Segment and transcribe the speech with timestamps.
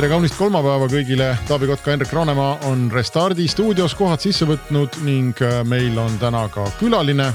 [0.00, 5.36] tere kaunist kolmapäeva kõigile, Taavi Kotka, Hendrik Roonemaa on Restardi stuudios kohad sisse võtnud ning
[5.44, 7.26] äh, meil on täna ka külaline.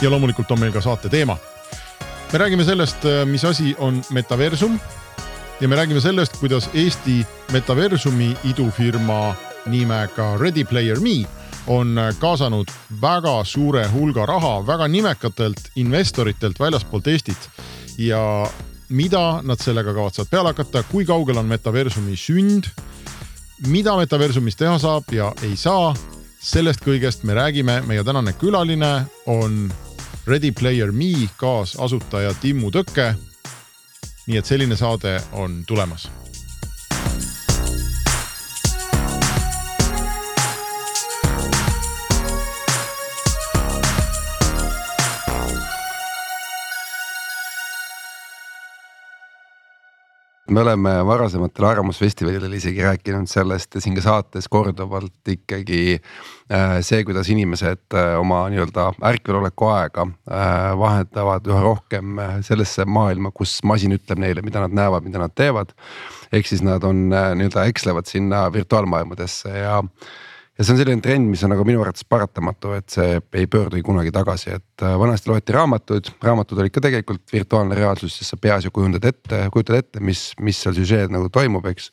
[0.00, 1.36] ja loomulikult on meil ka saate teema.
[2.32, 4.80] me räägime sellest, äh, mis asi on metaversum
[5.60, 9.34] ja me räägime sellest, kuidas Eesti metaversumi idufirma
[9.66, 11.26] nimega Ready Player Me
[11.66, 17.50] on äh, kaasanud väga suure hulga raha väga nimekatelt investoritelt väljaspoolt Eestit
[17.98, 18.48] ja
[18.90, 22.70] mida nad sellega kavatsevad peale hakata, kui kaugel on metaversumi sünd,
[23.70, 25.94] mida metaversumis teha saab ja ei saa.
[26.40, 29.72] sellest kõigest me räägime, meie tänane külaline on
[30.26, 33.14] Ready Player Me kaasasutaja Timmu Tõkke.
[34.26, 36.08] nii et selline saade on tulemas
[50.50, 57.30] me oleme varasematel Arvamusfestivalidel isegi rääkinud sellest siin ka saates korduvalt ikkagi äh, see, kuidas
[57.30, 64.22] inimesed äh, oma nii-öelda ärkveloleku aega äh, vahetavad üha rohkem sellesse maailma, kus masin ütleb
[64.22, 65.74] neile, mida nad näevad, mida nad teevad.
[66.32, 69.82] ehk siis nad on nii-öelda ekslevad sinna virtuaalmaailmadesse ja
[70.60, 73.80] ja see on selline trend, mis on nagu minu arvates paratamatu, et see ei pöördugi
[73.86, 78.40] kunagi tagasi, et äh, vanasti loeti raamatuid, raamatud olid ka tegelikult virtuaalne reaalsus, sest sa
[78.40, 81.88] peas ju kujundad ette, kujutad ette, mis, mis seal süžeed nagu toimub, eks.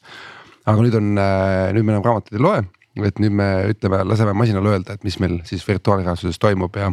[0.68, 2.66] aga nüüd on, äh, nüüd me enam raamatuid ei loe
[3.06, 6.92] et nüüd me ütleme, laseme masinal öelda, et mis meil siis virtuaalreaalsuses toimub ja.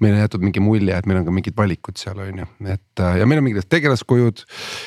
[0.00, 3.04] meil on jäetud mingi mulje, et meil on ka mingid valikud seal on ju, et
[3.04, 4.44] äh, ja meil on mingid tegelaskujud.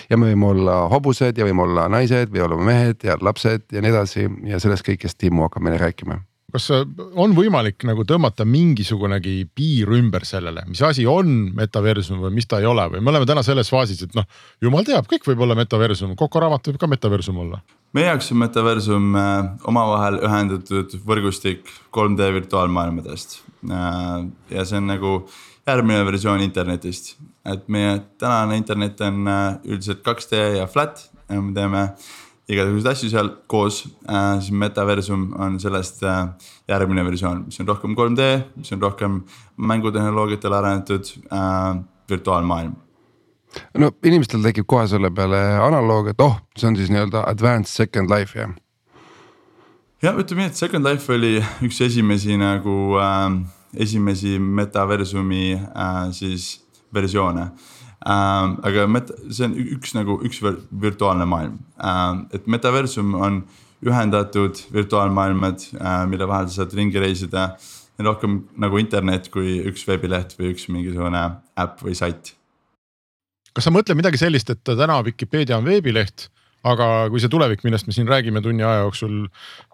[0.09, 3.83] ja me võime olla hobused ja võime olla naised või olema mehed ja lapsed ja
[3.83, 6.21] nii edasi ja sellest kõigest Timmu hakkab meile rääkima
[6.55, 12.47] kas on võimalik nagu tõmmata mingisugunegi piir ümber sellele, mis asi on metaversum või mis
[12.49, 14.27] ta ei ole või me oleme täna selles faasis, et noh,
[14.63, 17.59] jumal teab, kõik võib olla metaversum, Coco raamat võib ka metaversum olla.
[17.95, 23.39] Meie jaoks on metaversum äh, omavahel ühendatud võrgustik 3D virtuaalmaailmadest.
[23.71, 25.15] Äh, ja see on nagu
[25.65, 27.15] järgmine versioon internetist,
[27.47, 31.87] et meie tänane internet on äh, üldiselt 2D ja flat ja me teeme
[32.51, 36.03] igasuguseid asju seal koos siis metaversum on sellest
[36.69, 38.27] järgmine versioon, mis on rohkem 3D,
[38.59, 39.15] mis on rohkem
[39.57, 41.09] mängutehnoloogiatele arenetud
[42.11, 42.75] virtuaalmaailm.
[43.79, 48.11] No inimestel tekib kohe selle peale analoog, et oh, see on siis nii-öelda advanced second
[48.11, 48.53] life jah?
[50.03, 53.39] jah, ütleme nii, et Second Life oli üks esimesi nagu äh,
[53.85, 56.59] esimesi metaversumi äh, siis
[56.93, 57.73] versioone äh,
[58.05, 58.57] ähm,.
[58.63, 63.41] aga meta, see on üks nagu üks virtuaalne maailm ähm,, et metaversum on
[63.85, 67.55] ühendatud virtuaalmaailmad äh,, mille vahel sa saad ringi reisida.
[67.99, 71.21] rohkem nagu internet kui üks veebileht või üks mingisugune
[71.55, 72.33] äpp või sait.
[73.55, 76.29] Kas sa mõtled midagi sellist, et täna Vikipeedia on veebileht
[76.65, 79.25] aga kui see tulevik, millest me siin räägime tunni aja jooksul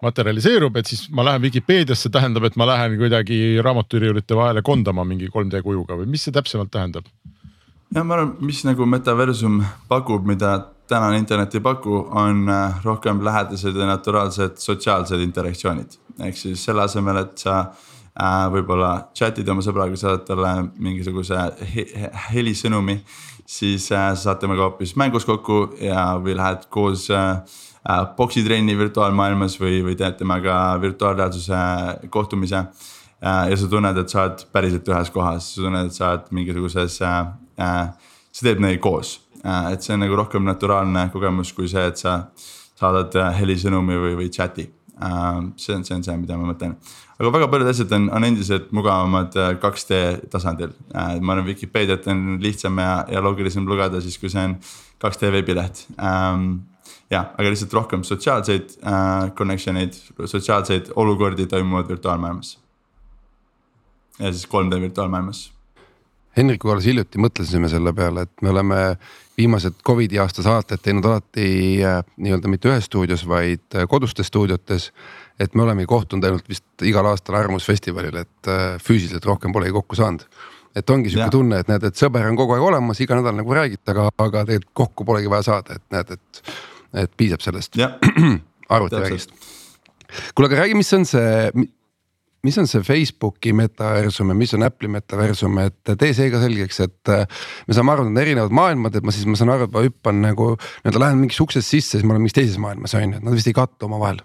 [0.04, 5.30] materialiseerub, et siis ma lähen Vikipeediasse, tähendab, et ma lähen kuidagi raamaturiiulite vahele kondama mingi
[5.32, 7.08] 3D kujuga või mis see täpsemalt tähendab?
[7.92, 13.24] ja ma arvan, mis nagu metaversum pakub, mida tänane internet ei paku, on äh, rohkem
[13.24, 15.98] lähedased ja naturaalsed sotsiaalsed interaktsioonid.
[16.20, 21.38] ehk siis selle asemel, et sa äh, võib-olla chat'id oma sõbraga, saadad talle mingisuguse
[21.74, 23.00] he helisõnumi.
[23.46, 27.42] Siis äh, sa saad temaga hoopis mängus kokku ja, või lähed koos äh,
[27.88, 33.44] äh, poksitrenni virtuaalmaailmas või, või teed temaga virtuaalreaalsuse kohtumise äh,.
[33.50, 37.00] ja sa tunned, et sa oled päriselt ühes kohas, sa tunned, et sa oled mingisuguses
[37.06, 37.22] äh,
[37.60, 37.88] Äh,
[38.32, 42.00] see teeb neid koos, äh, et see on nagu rohkem naturaalne kogemus kui see, et
[42.00, 42.14] sa
[42.80, 44.70] saadad äh, helisõnumi või, või chat'i.
[45.56, 46.76] see on, see on see, mida ma mõtlen.
[47.22, 50.02] Aga väga paljud asjad on, on endiselt mugavamad 2D
[50.32, 50.74] tasandil.
[50.92, 54.58] ma arvan, Vikipeediat on lihtsam ja, ja loogilisem lugeda siis, kui see on
[55.04, 56.50] 2D veebileht ähm,
[57.12, 62.58] jah, aga lihtsalt rohkem sotsiaalseid äh, connection eid, sotsiaalseid olukordi toimuvad virtuaalmaailmas.
[64.18, 65.50] ja siis 3D virtuaalmaailmas
[66.36, 68.76] Henrikuga alles hiljuti mõtlesime selle peale, et me oleme
[69.36, 71.44] viimased Covidi aasta saated teinud alati
[71.84, 74.90] äh, nii-öelda mitte ühes stuudios, vaid äh, kodustes stuudiotes.
[75.42, 79.98] Et me olemegi kohtunud ainult vist igal aastal Arvamusfestivalil, et äh, füüsiliselt rohkem polegi kokku
[79.98, 80.26] saanud.
[80.76, 83.58] et ongi sihuke tunne, et näed, et sõber on kogu aeg olemas, iga nädal nagu
[83.58, 86.54] räägite, aga, aga tegelikult kokku polegi vaja saada, et näed, et,
[87.04, 87.76] et piisab sellest
[88.76, 89.34] arvutivägist
[90.34, 91.52] kuule, aga räägi, mis on see,
[92.46, 96.82] mis on see Facebooki metaversum ja mis on Apple'i metaversum, et tee see ka selgeks,
[96.86, 97.12] et.
[97.12, 97.24] äh,
[97.68, 99.84] me saame aru, et need erinevad maailmad, et ma siis, ma saan aru, et ma
[99.86, 103.14] hüppan nagu nii-öelda lähen mingist uksest sisse, siis ma olen mingis teises maailmas on ju,
[103.20, 104.22] et nad vist ei kattu omavahel.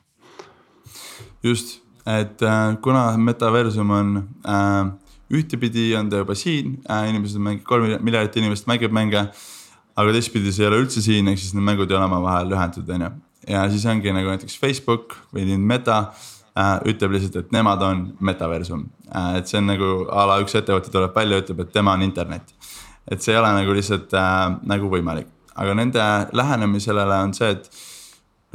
[1.48, 4.16] Just, et äh, kuna metaversum on
[4.48, 4.94] äh,
[5.34, 9.28] ühtepidi on ta juba siin äh,, inimesed mängib, kolm miljardit inimest mängib mänge.
[9.98, 12.90] aga teistpidi see ei ole üldse siin, ehk siis need mängud ei ole omavahel ühendatud,
[12.94, 13.10] on ju.
[13.50, 15.98] ja siis ongi nagu näiteks Facebook või nüüd Meta
[16.54, 19.40] äh, ütleb lihtsalt, et nemad on metaversum äh,.
[19.42, 22.54] et see on nagu a la üks ettevõte tuleb välja, ütleb, et tema on internet.
[23.10, 27.52] et see ei ole nagu lihtsalt äh, nagu võimalik, aga nende lähenemine sellele on see,
[27.58, 27.68] et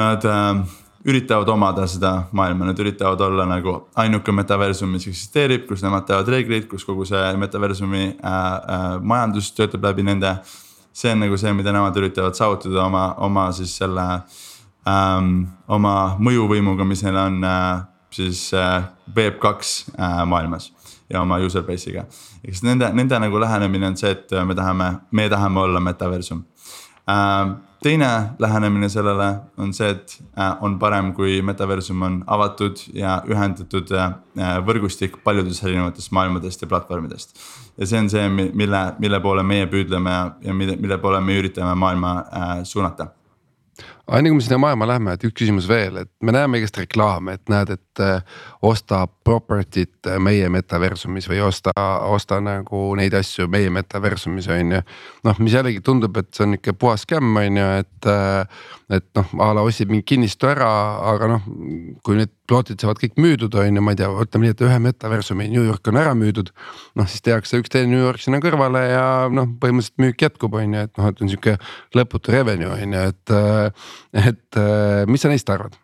[0.01, 0.63] nad äh,
[1.05, 6.29] üritavad omada seda maailma, nad üritavad olla nagu ainuke metaversum, mis eksisteerib, kus nemad teevad
[6.31, 10.37] reegleid, kus kogu see metaversumi äh, äh, majandus töötab läbi nende.
[10.93, 14.03] see on nagu see, mida nemad üritavad saavutada oma, oma siis selle
[14.87, 17.83] ähm,, oma mõjuvõimuga, mis neil on äh,
[18.13, 18.85] siis äh,
[19.17, 20.71] Web kaks äh, maailmas
[21.11, 22.05] ja oma user base'iga.
[22.45, 26.45] siis nende, nende nagu lähenemine on see, et me tahame, me tahame olla metaversum
[27.83, 33.91] teine lähenemine sellele on see, et äh, on parem, kui metaversum on avatud ja ühendatud
[33.97, 34.15] äh,
[34.67, 37.37] võrgustik paljudest erinevatest maailmadest ja platvormidest.
[37.79, 40.15] ja see on see, mille, mille poole meie püüdleme
[40.45, 42.55] ja, mille, mille poole me üritame maailma äh,
[44.03, 46.77] suunata enne kui me sinna maailma lähme, et üks küsimus veel, et me näeme igast
[46.79, 48.23] reklaame, et näed, et äh,
[48.63, 51.73] osta property't meie metaversumis või osta,
[52.11, 54.83] osta nagu neid asju meie metaversumis on ju.
[55.25, 58.69] noh, mis jällegi tundub, et see on ikka puhas skämm on ju, et, äh,
[58.99, 60.71] et noh, a la ostsid mingi kinnistu ära,
[61.15, 61.47] aga noh,
[62.05, 64.79] kui need plotid saavad kõik müüdud, on ju, ma ei tea, ütleme nii, et ühe
[64.83, 66.51] metaversumi New York on ära müüdud.
[66.99, 70.77] noh, siis tehakse üks teine New York sinna kõrvale ja noh, põhimõtteliselt müük jätkub, on
[70.77, 71.57] ju, et noh, et on sihuke
[71.97, 74.61] lõputu revenue on ju, et, äh, et
[75.09, 75.79] mis sa neist arvad?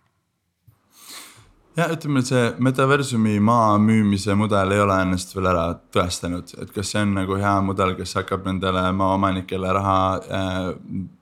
[1.79, 5.65] ja ütleme, see metaversumi maa müümise mudel ei ole ennast veel ära
[5.95, 10.61] tõestanud, et kas see on nagu hea mudel, kes hakkab nendele maaomanikele raha äh,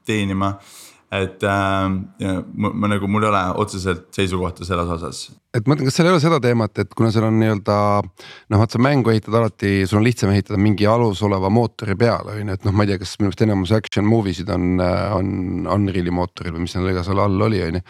[0.09, 0.56] teenima.
[1.12, 1.88] et äh,
[2.55, 5.21] ma, ma nagu, mul ei ole otseselt seisukohta selles osas,
[5.56, 8.61] et ma mõtlen, kas seal ei ole seda teemat, et kuna seal on nii-öelda noh,
[8.61, 12.50] vaat sa mängu ehitad alati, sul on lihtsam ehitada mingi alus oleva mootori peale on
[12.53, 15.31] ju, et noh, ma ei tea, kas minu arust enamus action movie sid on, on
[15.76, 17.85] Unreal'i mootoril või mis neil iga seal all oli, on ju.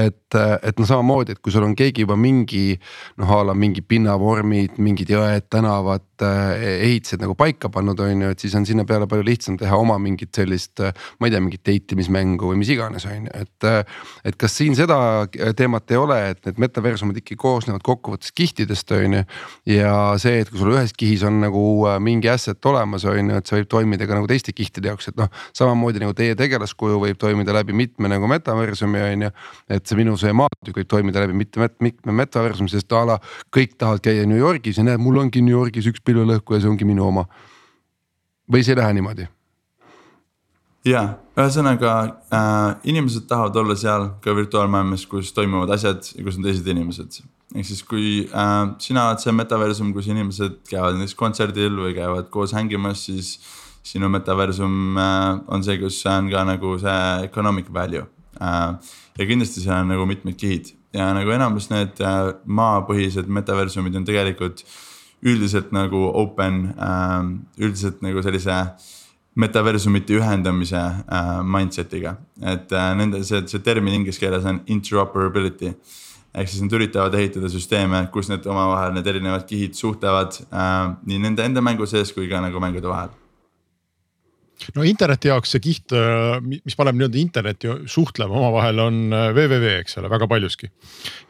[0.00, 2.64] et, et noh, samamoodi, et kui sul on keegi juba mingi
[3.20, 8.42] noh, a la mingi pinnavormid, mingid jõed, tänavad, ehitised nagu paika pannud, on ju, et
[8.42, 10.80] siis on sinna peale palju lihtsam teha oma mingit sellist.
[11.20, 13.68] ma ei tea, mingit date imismängu või mis iganes, on ju, et,
[14.30, 14.96] et kas siin seda
[15.56, 19.22] teemat ei ole, et need metaversumid universumid ikkagi koosnevad kokkuvõttes kihtidest, on ju.
[19.66, 23.36] ja see, et kui sul ühes kihis on nagu äh, mingi asset olemas, on ju,
[23.36, 25.28] et see võib toimida ka nagu teiste kihtide jaoks, et noh.
[25.56, 29.30] samamoodi nagu teie tegelaskuju võib toimida läbi mitme nagu metaversumi on ju.
[29.68, 33.20] et see minu see maatükk võib toimida läbi mitme, mitme metaversumi, sest a la
[33.54, 36.72] kõik tahavad käia New Yorgis ja näed, mul ongi New Yorgis üks pilvelõhku ja see
[36.72, 37.28] ongi minu oma.
[38.50, 39.28] või see ei lähe niimoodi?
[40.84, 41.04] Ja,
[41.34, 41.92] ühesõnaga
[42.28, 47.20] äh, inimesed tahavad olla seal ka virtuaalmaailmas, kus toimuvad asjad ja kus on teised inimesed.
[47.54, 52.30] ehk siis, kui äh, sina oled see metaversum, kus inimesed käivad näiteks kontserdil või käivad
[52.30, 53.38] koos hängimas, siis.
[53.84, 58.06] sinu metaversum äh, on see, kus on ka nagu see economic value
[58.40, 58.78] äh,.
[59.18, 64.06] ja kindlasti seal on nagu mitmed kihid ja nagu enamus need äh, maapõhised metaversumid on
[64.08, 64.64] tegelikult
[65.20, 67.20] üldiselt nagu open äh,,
[67.60, 68.56] üldiselt nagu sellise
[69.34, 75.74] metaversumite ühendamise äh, mindset'iga, et äh, nende see, see termin inglise keeles on interoperability.
[76.34, 81.20] ehk siis nad üritavad ehitada süsteeme, kus need omavahel need erinevad kihid suhtlevad äh, nii
[81.28, 83.12] nende enda mängu sees kui ka nagu mängude vahel
[84.76, 89.82] no interneti jaoks see kiht, äh, mis paneb nii-öelda internetti suhtlema omavahel, on www, äh,
[89.82, 90.70] eks ole, väga paljuski.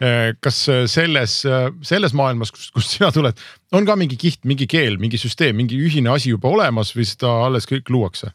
[0.02, 0.62] Äh, kas
[0.93, 1.40] selles,
[1.87, 3.40] selles maailmas, kust, kust sina tuled,
[3.75, 7.33] on ka mingi kiht, mingi keel, mingi süsteem, mingi ühine asi juba olemas või seda
[7.49, 8.35] alles kõik luuakse?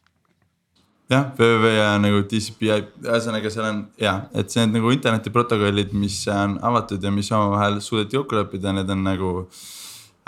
[1.09, 2.67] jah, www ja nagu TCP,
[3.01, 7.79] ühesõnaga seal on jah, et see on nagu internetiprotokollid, mis on avatud ja mis omavahel
[7.81, 9.63] suudeti kokku leppida, need on nagu äh,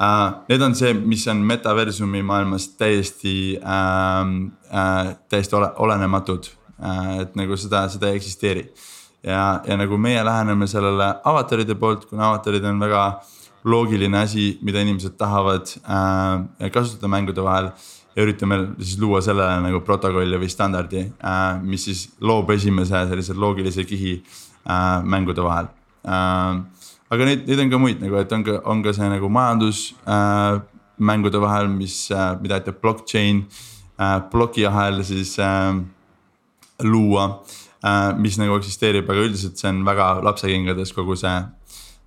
[0.02, 4.30] Uh, need on see, mis on metaversumi maailmas täiesti äh,,
[4.74, 6.48] äh, täiesti ole, olematud
[6.82, 8.64] äh,, et nagu seda, seda ei eksisteeri.
[9.22, 13.04] ja, ja nagu meie läheneme sellele avataride poolt, kuna avatarid on väga
[13.64, 17.70] loogiline asi, mida inimesed tahavad äh, kasutada mängude vahel.
[18.16, 23.38] ja üritame siis luua sellele nagu protokolli või standardi äh,, mis siis loob esimese sellise
[23.38, 25.70] loogilise kihi äh, mängude vahel
[26.10, 26.81] äh,
[27.12, 29.92] aga neid, neid on ka muid nagu, et on ka, on ka see nagu majandus
[30.08, 30.62] äh,
[31.44, 33.46] vahel, mis äh,, mida ütleb blockchain
[34.00, 35.74] äh,, plokiahel siis äh,
[36.84, 37.44] luua
[37.84, 38.14] äh,.
[38.18, 41.36] mis nagu eksisteerib, aga üldiselt see on väga lapsekingades kogu see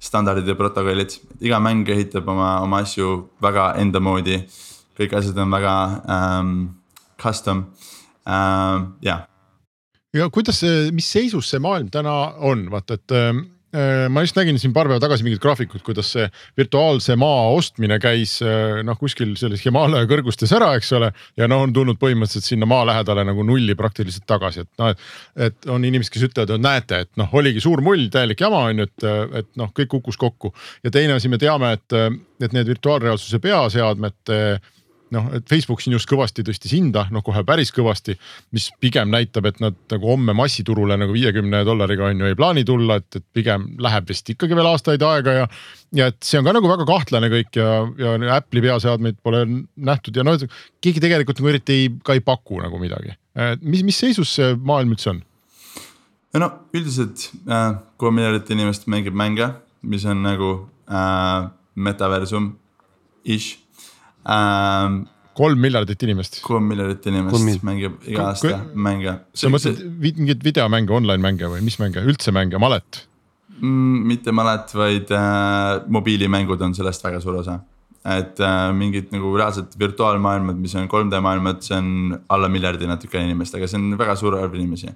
[0.05, 4.43] standardid ja protokollid, iga mäng ehitab oma, oma asju väga enda moodi.
[4.95, 5.77] kõik asjad on väga
[6.17, 6.51] um,
[7.19, 7.65] custom
[8.25, 9.27] uh,, jah
[10.15, 10.63] ja kuidas
[10.95, 13.33] mis seisus see maailm täna on, vaata, et Äh,
[14.11, 16.27] ma just nägin siin paar päeva tagasi mingit graafikut, kuidas see
[16.59, 21.11] virtuaalse maa ostmine käis äh, noh, kuskil selles Himalaia kõrgustes ära, eks ole.
[21.41, 25.09] ja noh, on tulnud põhimõtteliselt sinna maa lähedale nagu nulli praktiliselt tagasi, et noh, et.
[25.49, 28.85] et on inimesed, kes ütlevad, et näete, et noh, oligi suur mull, täielik jama on
[28.85, 29.09] ju, et,
[29.41, 30.53] et noh, kõik kukkus kokku.
[30.85, 31.99] ja teine asi, me teame, et,
[32.45, 34.41] et need virtuaalreaalsuse peaseadmete
[35.15, 38.17] noh, et Facebook siin just kõvasti tõstis hinda, noh kohe päris kõvasti,
[38.55, 42.65] mis pigem näitab, et nad nagu homme massiturule nagu viiekümne dollariga on ju ei plaani
[42.69, 45.51] tulla, et, et pigem läheb vist ikkagi veel aastaid aega ja.
[46.01, 47.69] ja et see on ka nagu väga kahtlane kõik ja,
[48.01, 49.45] ja Apple'i peaseadmeid pole
[49.75, 50.41] nähtud ja noh,
[50.85, 53.15] keegi tegelikult nagu eriti ei, ka ei paku nagu midagi.
[53.63, 55.25] mis, mis seisus see maailm üldse on?
[56.39, 59.53] no üldiselt äh, kolm miljardit inimest mängib mänge,
[59.83, 60.55] mis on nagu
[60.91, 62.55] äh, metaversum
[63.25, 63.64] ish
[64.29, 65.05] ähm,.
[65.35, 66.39] kolm miljardit inimest.
[66.47, 69.19] kolm miljardit inimest kolm mängib iga aasta mänge.
[69.35, 73.05] sa mõtled mingeid videomänge, online mänge või mis mänge, üldse mänge, malet
[73.61, 74.09] mm,?
[74.15, 77.61] mitte malet, vaid äh, mobiilimängud on sellest väga suur osa.
[78.05, 83.21] et äh, mingid nagu reaalsed virtuaalmaailmad, mis on 3D maailmad, see on alla miljardi natuke
[83.21, 84.93] inimest, aga see on väga suur arv inimesi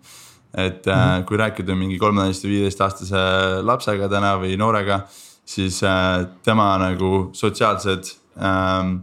[0.54, 1.24] et mm -hmm.
[1.24, 3.20] kui rääkida mingi kolmeteist või viieteist aastase
[3.62, 5.02] lapsega täna või noorega,
[5.44, 8.04] siis äh, tema nagu sotsiaalsed
[8.36, 8.96] ähm,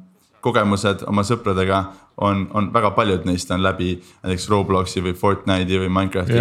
[0.46, 1.82] kogemused oma sõpradega
[2.22, 6.40] on, on väga paljud neist on läbi näiteks Robloksi või Fortnite'i või Minecrafti.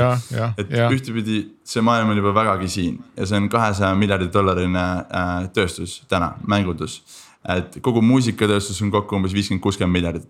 [0.61, 0.89] et ja.
[0.93, 6.03] ühtepidi see maailm on juba vägagi siin ja see on kahesaja miljardi dollarini äh, tööstus
[6.09, 7.01] täna, mängundus.
[7.49, 10.29] et kogu muusikatööstus on kokku umbes viiskümmend, kuuskümmend miljardit.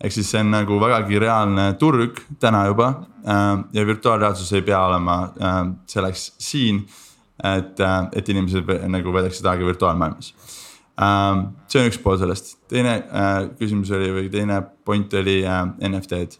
[0.00, 2.92] ehk siis see on nagu vägagi reaalne turg täna juba
[3.26, 6.86] äh, ja virtuaalreaalsus ei pea olema äh, selleks siin.
[7.44, 10.34] et, äh, et inimesed nagu veedaksid aega virtuaalmaailmas
[10.96, 15.58] Ähm, see on üks pool sellest, teine äh, küsimus oli või teine point oli äh,
[15.90, 16.38] NFT-d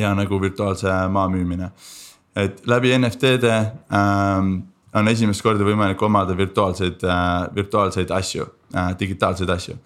[0.00, 1.70] ja nagu virtuaalse maa müümine.
[2.34, 3.54] et läbi NFT-de
[3.94, 4.50] ähm,
[4.98, 8.50] on esimest korda võimalik omada virtuaalseid, äh, virtuaalseid asju,
[8.98, 9.78] digitaalseid asju.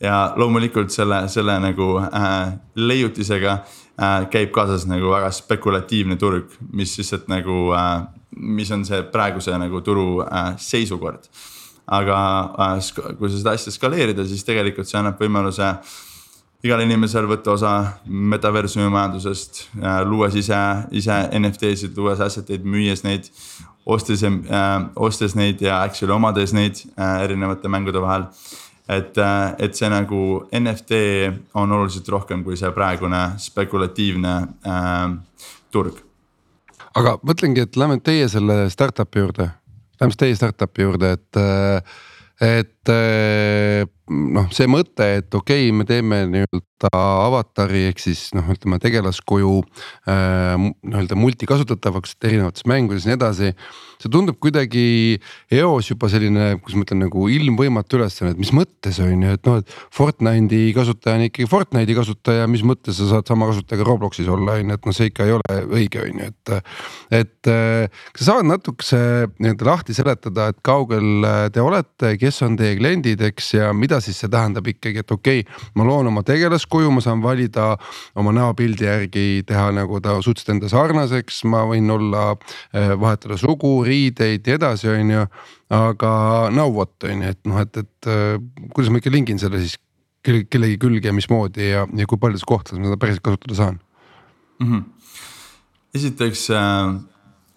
[0.00, 1.92] ja loomulikult selle, selle nagu
[2.74, 3.60] leiutisega
[4.30, 7.70] käib kaasas nagu väga spekulatiivne turg, mis lihtsalt nagu,
[8.36, 10.24] mis on see praeguse nagu turu
[10.58, 11.30] seisukord
[11.86, 12.18] aga
[12.58, 15.74] äh, kui sa seda asja skaleerida, siis tegelikult see annab võimaluse
[16.66, 17.72] igal inimesel võtta osa
[18.06, 20.60] metaversumi majandusest, äh, luues ise,
[20.96, 23.30] ise NFT-sid, luues asset eid, müües neid.
[23.86, 28.24] ostes äh,, ostes neid ja actually omades neid äh, erinevate mängude vahel.
[28.88, 30.98] et äh,, et see nagu NFT
[31.54, 34.34] on oluliselt rohkem kui see praegune spekulatiivne
[34.66, 35.14] äh,
[35.70, 36.02] turg.
[36.94, 39.50] aga mõtlengi, et lähme teie selle startup'i juurde
[40.00, 41.40] läheme teie startup'i juurde, et,
[42.44, 42.94] et
[44.10, 49.52] noh, see mõte, et okei okay,, me teeme nii-öelda avatari ehk siis noh, ütleme tegelaskuju
[49.62, 53.52] äh, nii-öelda multikasutatavaks erinevates mängudes ja nii edasi
[54.00, 55.16] see tundub kuidagi
[55.52, 59.48] eos juba selline, kuidas ma ütlen nagu ilmvõimatu ülesanne, et mis mõttes on ju, et
[59.48, 64.28] noh, et Fortnite'i kasutaja on ikkagi Fortnite'i kasutaja, mis mõttes sa saad sama kasutajaga Robloxis
[64.32, 66.56] olla, on ju, et noh, see ikka ei ole õige, on ju, et.
[67.22, 68.98] et kas sa saad natukese
[69.38, 74.18] nii-öelda lahti seletada, et kaugel te olete, kes on teie kliendid, eks ja mida siis
[74.20, 77.72] see tähendab ikkagi, et okei okay,, ma loon oma tegelaskuju, ma saan valida
[78.18, 82.28] oma näopildi järgi teha nagu ta suhteliselt enda sarnaseks, ma võin olla,
[82.72, 85.26] eh, vahetada sugu riideid ja edasi, on ju.
[85.70, 86.10] aga
[86.54, 88.36] now what on ju, et noh, et, et äh,
[88.70, 89.74] kuidas ma ikka lingin selle siis
[90.26, 93.80] kellegi külge mismoodi ja, ja kui paljudes kohtades ma seda päriselt kasutada saan
[94.60, 94.66] mm?
[94.66, 94.84] -hmm.
[95.94, 96.94] esiteks äh,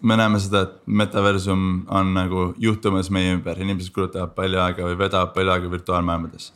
[0.02, 4.96] me näeme seda, et metaversum on nagu juhtumas meie ümber, inimesed kulutavad palju aega või
[4.98, 6.50] vedavad palju aega virtuaalmaailmades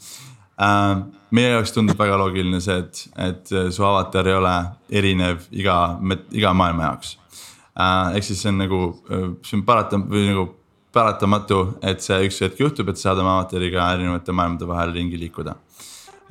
[0.60, 1.02] äh,.
[1.34, 4.54] meie jaoks tundub väga loogiline see, et, et su avatar ei ole
[5.02, 5.78] erinev iga,
[6.32, 7.16] iga maailma jaoks
[7.76, 8.16] äh,.
[8.16, 10.48] ehk siis see on nagu, äh, see on paratam- või nagu
[10.94, 15.20] paratamatu, et see üks hetk juhtub, et sa saad oma avatariga erinevate maailmade vahel ringi
[15.26, 15.56] liikuda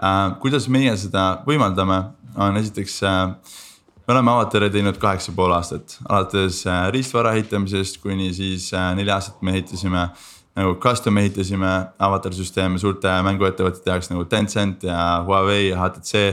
[0.01, 0.33] äh,.
[0.41, 2.01] kuidas meie seda võimaldame,
[2.41, 3.59] on esiteks äh,
[4.07, 9.11] me oleme avatari teinud kaheksa pool aastat, alates äh, riistvara ehitamisest kuni siis äh, neli
[9.11, 10.07] aastat me ehitasime
[10.55, 11.69] nagu custom ehitasime
[12.07, 16.27] avatarsüsteeme suurte mänguettevõtete jaoks nagu Tencent ja Huawei ja HTC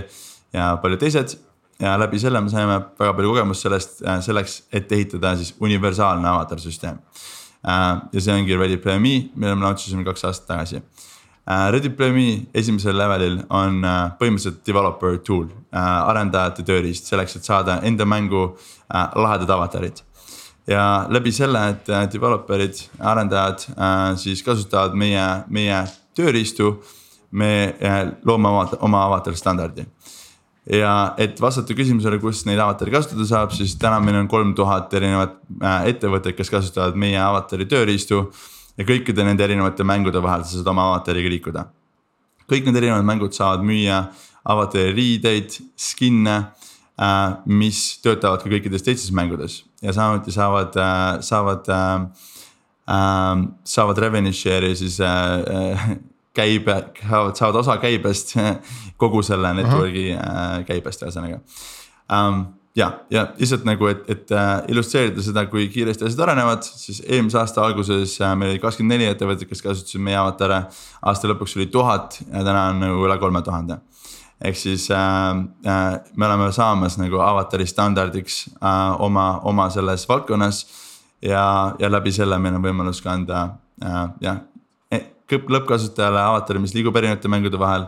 [0.52, 1.38] ja paljud teised
[1.80, 6.28] ja läbi selle me saime väga palju kogemust sellest, äh, selleks, et ehitada siis universaalne
[6.28, 6.98] avatarsüsteem.
[7.64, 10.82] Äh, ja see ongi Ready Player Me, mille me launch isime kaks aastat tagasi.
[11.48, 13.80] Äh, Ready Player Me esimesel levelil on
[14.20, 18.48] põhimõtteliselt developer tool, arendajate tööriist selleks, et saada enda mängu
[18.90, 20.04] lahedad avatarid
[20.70, 25.84] ja läbi selle, et äh, developer'id, arendajad äh, siis kasutavad meie, meie
[26.16, 26.78] tööriistu.
[27.30, 29.84] me äh, loome oma, oma avatar standardi
[30.66, 34.92] ja et vastata küsimusele, kus neid avatari kasutada saab, siis täna meil on kolm tuhat
[34.94, 38.24] erinevat äh, ettevõtet, kes kasutavad meie avatari tööriistu.
[38.80, 41.66] Ja kõikide nende erinevate mängude vahel sa saad oma avatariga liikuda.
[42.50, 44.00] kõik need erinevad mängud saavad müüa
[44.50, 51.68] avatari riideid, skin'e äh,, mis töötavad ka kõikides teistes mängudes ja samuti saavad äh,, saavad
[51.68, 52.06] äh,.
[52.90, 55.98] äh saavad revenue share'i siis äh,
[56.34, 56.78] käibe,
[57.34, 58.34] saavad osa käibest,
[58.96, 61.42] kogu selle network'i äh, käibest ühesõnaga
[62.08, 62.46] um,
[62.76, 67.40] ja, ja lihtsalt nagu, et, et uh, illustreerida seda, kui kiiresti asjad arenevad, siis eelmise
[67.40, 70.64] aasta alguses uh, meil oli kakskümmend neli ettevõtet, kes kasutasid meie avatare.
[71.02, 73.80] aasta lõpuks oli tuhat ja täna on nagu üle kolme tuhande.
[74.44, 80.66] ehk siis uh, uh, me oleme saamas nagu avatari standardiks uh, oma, oma selles valdkonnas.
[81.22, 83.48] ja, ja läbi selle meil on võimalus ka anda
[83.84, 84.46] uh, jah
[85.30, 87.86] lõppkasutajale avatari, mis liigub erinevate mängude vahel.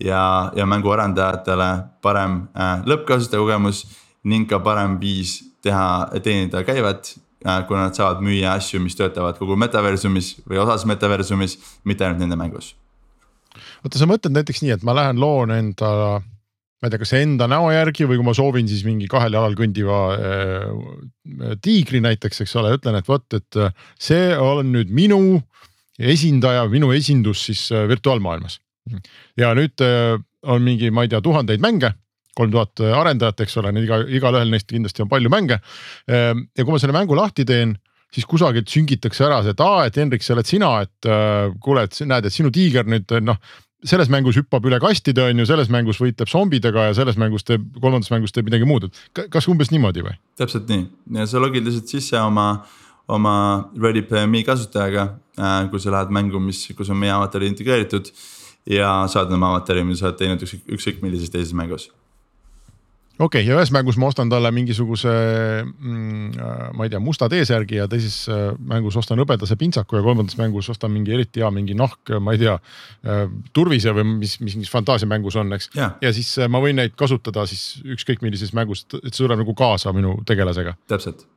[0.00, 3.82] ja, ja mänguarendajatele parem äh, lõppkasutaja kogemus
[4.24, 7.14] ning ka parem viis teha, teenida käivet
[7.46, 7.62] äh,.
[7.68, 12.36] kuna nad saavad müüa asju, mis töötavad kogu metaversumis või osas metaversumis, mitte ainult nende
[12.36, 12.74] mängus.
[13.84, 16.20] oota, sa mõtled näiteks nii, et ma lähen loon enda
[16.80, 19.56] ma ei tea, kas enda näo järgi või kui ma soovin siis mingi kahel jalal
[19.56, 23.58] kõndiva äh, tiigri näiteks, eks ole, ütlen, et vot, et
[24.00, 25.20] see on nüüd minu
[26.00, 28.60] esindaja, minu esindus siis äh, virtuaalmaailmas.
[29.36, 31.92] ja nüüd äh, on mingi, ma ei tea, tuhandeid mänge
[32.40, 35.60] kolm tuhat äh, arendajat, eks ole, iga, igalühel neist kindlasti on palju mänge.
[36.10, 37.76] Ehm, ja kui ma selle mängu lahti teen,
[38.14, 41.10] siis kusagilt süngitakse ära see, et aa, et Hendrik, see oled sina, et
[41.62, 43.38] kuule, et näed, et sinu tiiger nüüd noh.
[43.86, 47.62] selles mängus hüppab üle kastide, on ju, selles mängus võitleb zombidega ja selles mängus teeb,
[47.80, 50.18] kolmandas mängus teeb midagi muud, et kas umbes niimoodi või?
[50.36, 50.82] täpselt nii
[51.16, 52.50] ja sa logid lihtsalt sisse oma
[53.10, 55.06] oma ReadyPME kasutajaga
[55.38, 58.12] äh,, kui sa lähed mängu, mis, kus on meie avatari integreeritud.
[58.70, 61.88] ja saad oma avatari, mida sa oled teinud ükskõik millises teises mängus
[63.20, 65.10] okei okay,, ja ühes mängus ma ostan talle mingisuguse
[65.62, 70.04] mm,, äh, ma ei tea, musta T-särgi ja teises äh, mängus ostan hõbedase pintsaku ja
[70.06, 72.56] kolmandas mängus ostan mingi eriti hea mingi nahk, ma ei tea.
[73.04, 75.70] Äh, turvise või mis, mis mingis fantaasiamängus on, eks.
[75.76, 79.94] ja siis ma võin neid kasutada siis ükskõik millises mängus, et see tuleb nagu kaasa
[79.96, 80.76] minu tegelasega.
[80.90, 81.28] täpselt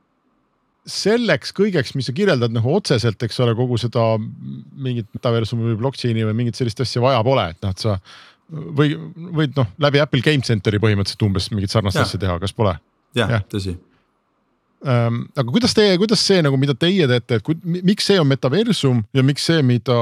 [0.84, 6.26] selleks kõigeks, mis sa kirjeldad nagu otseselt, eks ole, kogu seda mingit metaversumi või blockchain'i
[6.28, 7.96] või mingit sellist asja vaja pole, et noh, et sa
[8.52, 8.94] või
[9.34, 12.04] võid noh, läbi Apple Game Centeri põhimõtteliselt umbes mingit sarnast ja.
[12.04, 12.74] asja teha, kas pole?
[13.16, 13.76] jah ja., tõsi
[14.86, 15.24] ähm,.
[15.36, 19.02] aga kuidas teie, kuidas see nagu, mida teie teete, et kui, miks see on metaversum
[19.16, 19.98] ja miks see, mida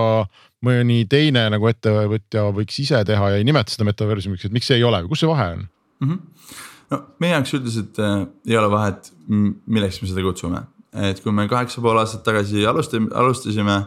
[0.67, 4.81] mõni teine nagu ettevõtja võiks ise teha ja ei nimeta seda metaversumiks, et miks see
[4.81, 6.09] ei ole või kus see vahe on mm?
[6.09, 6.57] -hmm.
[6.95, 10.65] no meie jaoks üldiselt äh, ei ole vahet, milleks me seda kutsume,
[11.11, 13.79] et kui me kaheksa pool aastat tagasi alustasime, alustasime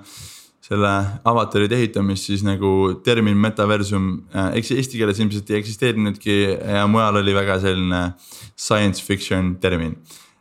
[0.65, 0.91] selle
[1.27, 2.69] avataride ehitamist, siis nagu
[3.05, 8.01] termin metaversum äh,, eks eesti keeles ilmselt ei eksisteerinudki ja mujal oli väga selline
[8.57, 9.93] science fiction termin.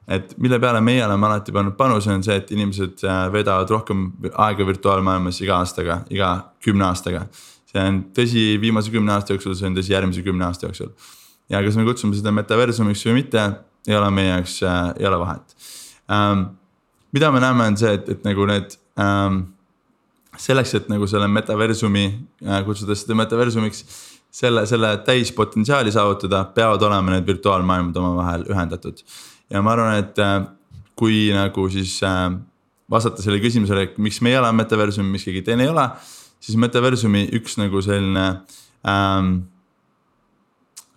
[0.08, 4.06] et mille peale meie oleme alati pannud panuse, on see, et inimesed äh, veedavad rohkem
[4.46, 6.32] aega virtuaalmaailmas iga aastaga, iga
[6.64, 7.26] kümne aastaga.
[7.72, 10.92] see on tõsi viimase kümne aasta jooksul, see on tõsi järgmise kümne aasta jooksul.
[11.52, 13.48] ja kas me kutsume seda metaversumiks või mitte,
[13.88, 15.58] ei ole meie jaoks äh,, ei ole vahet
[16.08, 16.54] ähm,.
[17.12, 19.44] mida me näeme, on see, et, et nagu need ähm,
[20.40, 22.04] selleks, et nagu selle metaversumi
[22.46, 23.84] äh,, kutsuda seda metaversumiks.
[24.34, 29.04] selle, selle täispotentsiaali saavutada, peavad olema need virtuaalmaailmad omavahel ühendatud.
[29.50, 30.42] ja ma arvan, et äh,
[30.98, 32.32] kui nagu siis äh,
[32.90, 35.88] vastata sellele küsimusele, miks meie oleme metaversum, miks keegi teine ei ole.
[36.40, 38.24] siis metaversumi üks nagu selline
[38.84, 39.30] ähm,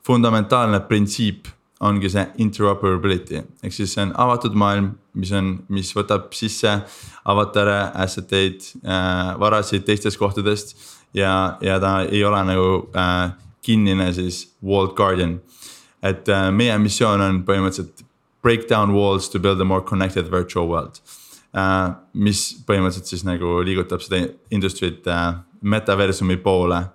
[0.03, 1.47] fundamentaalne printsiip
[1.79, 6.71] ongi see interoperability ehk siis see on avatud maailm, mis on, mis võtab sisse
[7.29, 10.75] avatare, asset eid äh,, varasid teistest kohtadest.
[11.13, 13.29] ja, ja ta ei ole nagu äh,
[13.61, 15.39] kinnine siis walled garden.
[16.01, 18.05] et äh, meie missioon on põhimõtteliselt
[18.41, 21.01] break down walls to build a more connected virtual world
[21.53, 21.93] äh,.
[22.13, 26.87] mis põhimõtteliselt siis nagu liigutab seda industry't äh, metaversumi poole.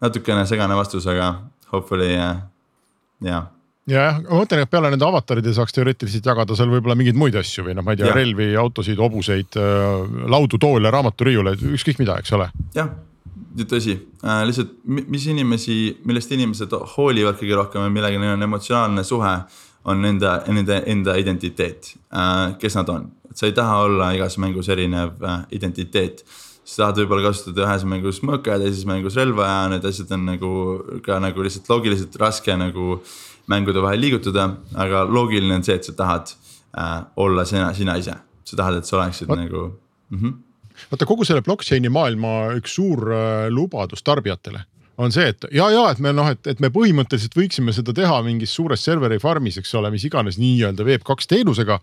[0.00, 1.34] natukene segane vastus, aga
[1.72, 2.40] hopefully äh,
[3.20, 3.50] jah
[3.90, 7.66] jah, ma mõtlen, et peale nende avataride saaks teoreetiliselt jagada seal võib-olla mingeid muid asju
[7.66, 12.32] või noh, ma ei tea, relvi, autosid, hobuseid, äh, laudu, toole, raamaturiiule, ükskõik mida, eks
[12.36, 12.48] ole.
[12.76, 12.90] jah,
[13.62, 19.04] tõsi äh,, lihtsalt mis inimesi, millest inimesed hoolivad kõige rohkem ja millega neil on emotsionaalne
[19.06, 19.36] suhe.
[19.84, 24.38] on nende, nende enda identiteet äh,, kes nad on, et sa ei taha olla igas
[24.40, 26.24] mängus erinev äh, identiteet
[26.64, 30.24] sa tahad võib-olla kasutada ühes mängus mõõka ja teises mängus relva ja need asjad on
[30.30, 30.50] nagu
[31.04, 33.02] ka nagu lihtsalt loogiliselt raske nagu
[33.50, 36.32] mängude vahel liigutada, aga loogiline on see, et sa tahad
[36.78, 39.42] äh, olla sina, sina ise, sa tahad, et sa oleksid What?
[39.44, 39.64] nagu
[40.10, 40.20] mm.
[40.20, 40.36] -hmm.
[40.90, 44.64] vaata kogu selle blockchain'i maailma üks suur äh, lubadus tarbijatele
[44.98, 48.20] on see, et ja, ja et me noh, et, et me põhimõtteliselt võiksime seda teha
[48.22, 51.80] mingis suures serveri farm'is, eks ole, mis iganes nii-öelda Web2 teenusega.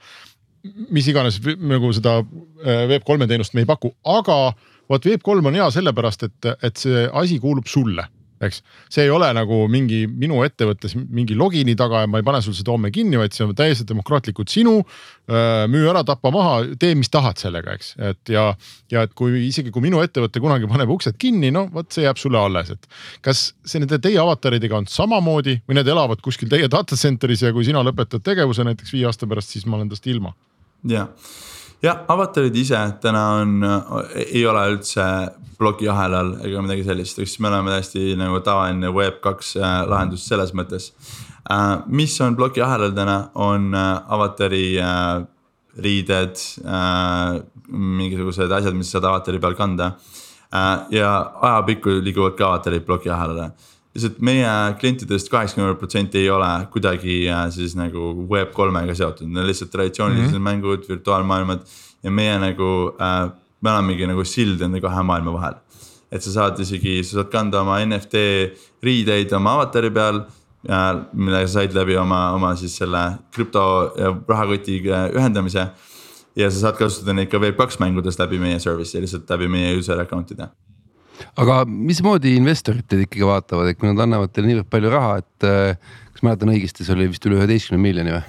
[0.89, 4.53] mis iganes nagu seda äh, Web3 teenust me ei paku, aga
[4.89, 8.07] vot Web3 on hea sellepärast, et, et see asi kuulub sulle
[8.41, 8.61] eks.
[8.91, 12.55] see ei ole nagu mingi minu ettevõttes mingi login'i taga ja ma ei pane sul
[12.57, 14.81] seda homme kinni, vaid see on täiesti demokraatlikult sinu.
[15.71, 18.49] müü ära, tapa maha, tee, mis tahad sellega, eks, et ja,
[18.91, 22.19] ja et kui isegi kui minu ettevõte kunagi paneb uksed kinni, no vot see jääb
[22.19, 22.89] sulle alles, et.
[23.23, 27.53] kas see nende teie avataridega on samamoodi või need elavad kuskil teie data center'is ja
[27.55, 30.35] kui sina lõpetad tegevuse näiteks viie aasta pärast, siis ma olen tast ilma?
[30.89, 31.07] jah
[31.83, 33.55] jah, avatarid ise täna on,
[34.27, 35.05] ei ole üldse
[35.61, 40.91] plokiahelal ega midagi sellist, eks me oleme täiesti nagu tavaline Web2 äh, lahendus selles mõttes.
[41.51, 44.65] Äh, mis on plokiahelal täna, on äh, avatari
[45.81, 46.35] riided,
[47.71, 49.93] mingisugused asjad, mis saad avatari peal kanda.
[50.91, 51.09] ja
[51.47, 53.45] ajapikku liiguvad ka avatarid plokiahelale
[53.95, 54.47] lihtsalt meie
[54.79, 60.31] klientidest kaheksakümmend protsenti ei ole kuidagi äh, siis nagu Web3-ga seotud, need on lihtsalt traditsioonilised
[60.31, 60.49] mm -hmm.
[60.49, 61.65] mängud, virtuaalmaailmad.
[62.03, 65.53] ja meie nagu äh,, me olemegi nagu sild nende kahe maailma vahel.
[66.11, 68.15] et sa saad isegi, sa saad kanda oma NFT
[68.83, 70.21] riideid oma avatari peal.
[71.13, 73.93] mille sa said läbi oma, oma siis selle krüpto
[74.27, 75.67] rahakotiga ühendamise.
[76.35, 79.99] ja sa saad kasutada neid ka Web2 mängudest läbi meie service'i, lihtsalt läbi meie user
[79.99, 80.47] account'ide
[81.41, 85.47] aga mismoodi investorid teid ikkagi vaatavad, et kui nad annavad teile niivõrd palju raha, et
[85.47, 88.23] äh, kas mäletan õigesti, see oli vist üle üheteistkümne miljoni või?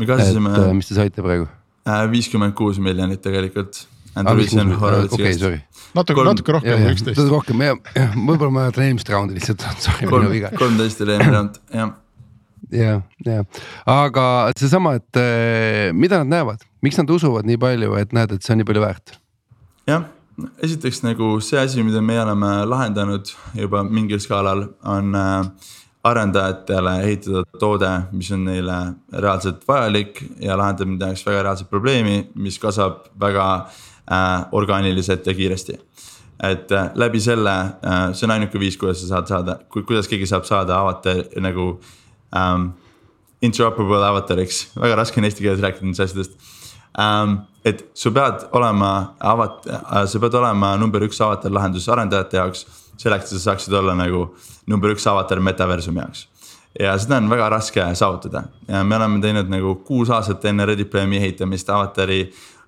[0.00, 0.54] me kasvasime.
[0.58, 1.48] Äh, mis te saite praegu?
[1.88, 3.84] Äh, viiskümmend kuus miljonit tegelikult.
[4.14, 5.60] okei, sorry.
[5.96, 7.18] natuke, natuke rohkem kui üksteist.
[7.18, 10.52] natuke rohkem, jah, võib-olla ma mäletan eelmist raundi lihtsalt, sorry, minu viga.
[10.58, 11.94] kolmteist oli eelmine raund, jah
[12.74, 12.94] ja,
[13.26, 13.42] ja
[13.90, 14.26] aga
[14.58, 15.18] seesama, et
[15.98, 18.84] mida nad näevad, miks nad usuvad nii palju, et näed, et see on nii palju
[18.86, 19.16] väärt?
[19.90, 20.06] jah,
[20.62, 25.70] esiteks nagu see asi, mida me oleme lahendanud juba mingil skaalal, on äh,
[26.04, 28.78] arendajatele ehitada toode, mis on neile
[29.12, 35.34] reaalselt vajalik ja lahendab nende jaoks väga reaalset probleemi, mis kasvab väga äh, orgaaniliselt ja
[35.34, 35.78] kiiresti.
[36.42, 37.52] et äh, läbi selle
[37.86, 41.80] äh,, see on ainuke viis, kuidas sa saad saada, kuidas keegi saab saada avatar nagu
[42.36, 42.72] ähm,
[43.40, 46.34] interoperable avatariks, väga raske on eesti keeles rääkida nendest asjadest
[46.98, 48.90] ähm, et sa pead olema
[49.24, 49.66] avat-,
[50.10, 52.66] sa pead olema number üks avatar lahendus arendajate jaoks.
[52.96, 54.28] selleks, et sa saaksid olla nagu
[54.70, 56.26] number üks avatar metaversumi jaoks.
[56.80, 60.84] ja seda on väga raske saavutada ja me oleme teinud nagu kuus aastat enne Ready
[60.84, 62.20] Player'i ehitamist avatari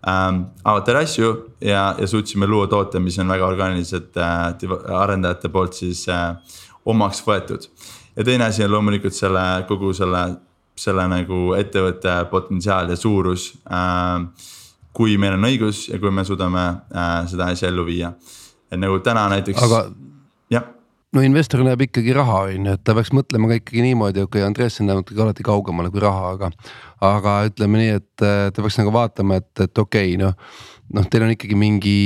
[0.08, 5.74] ähm,, avatari asju ja, ja suutsime luua toote, mis on väga orgaaniliselt äh, arendajate poolt
[5.74, 6.34] siis äh,
[6.86, 7.68] omaks võetud.
[8.16, 10.26] ja teine asi on loomulikult selle kogu selle,
[10.76, 14.54] selle nagu ettevõtte potentsiaal ja suurus äh,
[14.96, 18.14] kui meil on õigus ja kui me suudame äh, seda asja ellu viia.
[18.70, 19.62] et nagu täna näiteks.
[19.62, 19.82] aga
[20.50, 20.70] jah.
[21.14, 24.40] no investor näeb ikkagi raha, on ju, et ta peaks mõtlema ka ikkagi niimoodi, okei
[24.40, 26.50] okay,, Andres on näinud alati kaugemale kui raha, aga.
[27.04, 30.34] aga ütleme nii, et ta peaks nagu vaatama, et, et okei okay,, noh
[30.94, 31.96] noh, teil on ikkagi mingi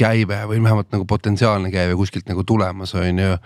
[0.00, 3.36] käive või vähemalt nagu potentsiaalne käive kuskilt nagu tulemas, on ju.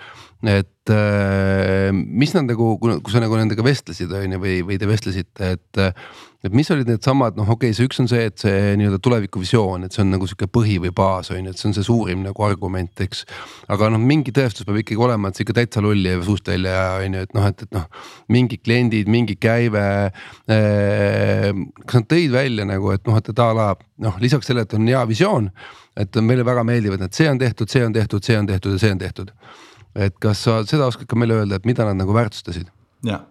[0.46, 4.88] et äh, mis nad nagu, kui sa nagu nendega vestlesid, on ju, või, või te
[4.90, 5.84] vestlesite, et.
[6.46, 9.82] et mis olid needsamad, noh, okei okay,, see üks on see, et see nii-öelda tulevikuvisioon,
[9.84, 12.22] et see on nagu sihuke põhi või baas on ju, et see on see suurim
[12.22, 13.24] nagu argument, eks.
[13.74, 16.46] aga noh, mingi tõestus peab ikkagi olema, et see ikka täitsa loll ei jää suust
[16.46, 17.88] välja, on ju, et noh, et, et noh.
[18.30, 21.50] mingid kliendid, mingi käive äh,.
[21.82, 23.72] kas nad tõid välja nagu, et noh, et a la
[24.06, 25.50] noh, lisaks sellele, et on hea visioon.
[25.98, 28.78] et meile väga meeldivad, et see on tehtud, see on tehtud, see on tehtud ja
[28.78, 29.32] see on tehtud.
[29.98, 32.70] Et kas sa seda oskad ka meile öelda, et mida nad nagu väärtustasid?
[33.06, 33.22] ja,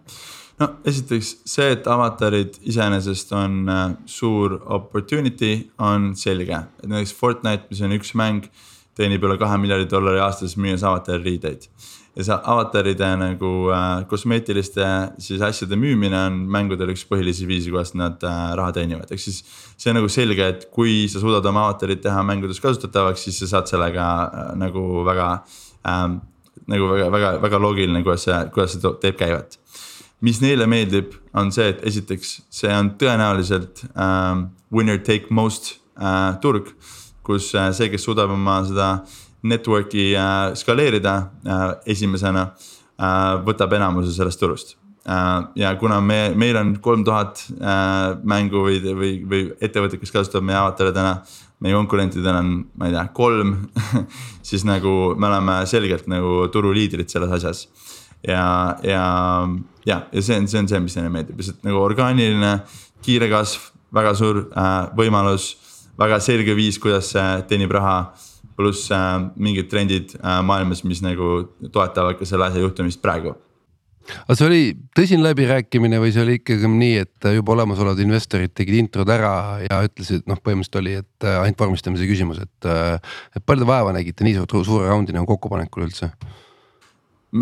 [0.60, 7.68] no esiteks see, et avatarid iseenesest on äh, suur opportunity, on selge, et näiteks Fortnite,
[7.70, 8.48] mis on üks mäng,
[8.98, 11.68] teenib üle kahe miljardi dollari aastas müües avatari riideid
[12.18, 14.86] ja see avataride nagu äh, kosmeetiliste
[15.22, 19.44] siis asjade müümine on mängudel üks põhilisi viise, kuidas nad äh, raha teenivad, ehk siis.
[19.78, 23.52] see on nagu selge, et kui sa suudad oma avatarit teha mängudes kasutatavaks, siis sa
[23.54, 25.30] saad sellega äh, nagu väga
[25.86, 26.18] ähm,.
[26.66, 29.58] Nagu väga, väga, väga loogiline, kuidas see, kuidas see teeb käivet.
[30.20, 36.34] mis neile meeldib, on see, et esiteks see on tõenäoliselt ähm, winner take most äh,
[36.42, 36.74] turg.
[37.22, 38.88] kus äh, see, kes suudab oma seda
[39.42, 41.14] network'i äh, skaleerida
[41.46, 42.48] äh, esimesena
[42.98, 45.42] äh,, võtab enamuse sellest turust äh,.
[45.54, 50.48] ja kuna me, meil on kolm tuhat äh, mängu või, või, või ettevõtet, kes kasutavad
[50.48, 51.20] meie avatare täna.
[51.64, 53.54] Meie konkurentidel on, ma ei tea, kolm
[54.48, 57.64] siis nagu me oleme selgelt nagu turuliidrid selles asjas.
[58.26, 59.02] ja, ja,
[59.86, 62.54] ja, ja see on, see on see, mis neile meeldib, lihtsalt nagu orgaaniline,
[63.04, 65.52] kiire kasv väga suur äh, võimalus,
[65.98, 68.00] väga selge viis, kuidas see teenib raha.
[68.58, 73.36] pluss äh, mingid trendid äh, maailmas, mis nagu toetavad ka selle asja juhtumist praegu
[74.24, 74.62] aga see oli
[74.96, 79.32] tõsine läbirääkimine või see oli ikkagi nii, et juba olemasolevad investorid tegid introd ära
[79.64, 82.68] ja ütlesid, noh, põhimõtteliselt oli, et äh, ainult vormistamise küsimus, et.
[82.68, 82.98] äh,
[83.36, 86.12] et palju te vaeva nägite nii suurt suure raundi nagu kokkupanekul üldse?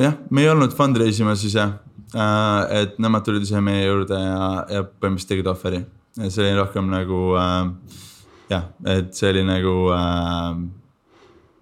[0.02, 4.40] jah, me ei olnud fundraise imas ise äh,, et nemad tulid ise meie juurde ja,
[4.70, 5.84] ja põhimõtteliselt tegid offer'i
[6.16, 7.94] see oli rohkem nagu äh,
[8.50, 10.64] jah, et see oli nagu äh,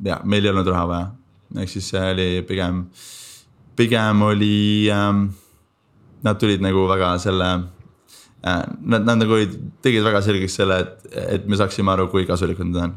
[0.05, 1.11] ja meil ei olnud raha vaja,
[1.63, 2.85] ehk siis see oli pigem,
[3.77, 5.31] pigem oli ähm,.
[6.25, 7.49] Nad tulid nagu väga selle
[8.41, 12.25] äh,, nad, nad nagu olid, tegid väga selgeks selle, et, et me saaksime aru, kui
[12.25, 12.95] kasulikud nad on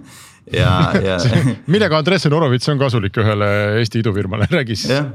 [0.52, 1.18] ja, ja
[1.72, 4.90] millega Andresen Orovits on kasulik ühele Eesti idufirmale, räägi siis.
[4.90, 5.10] jah,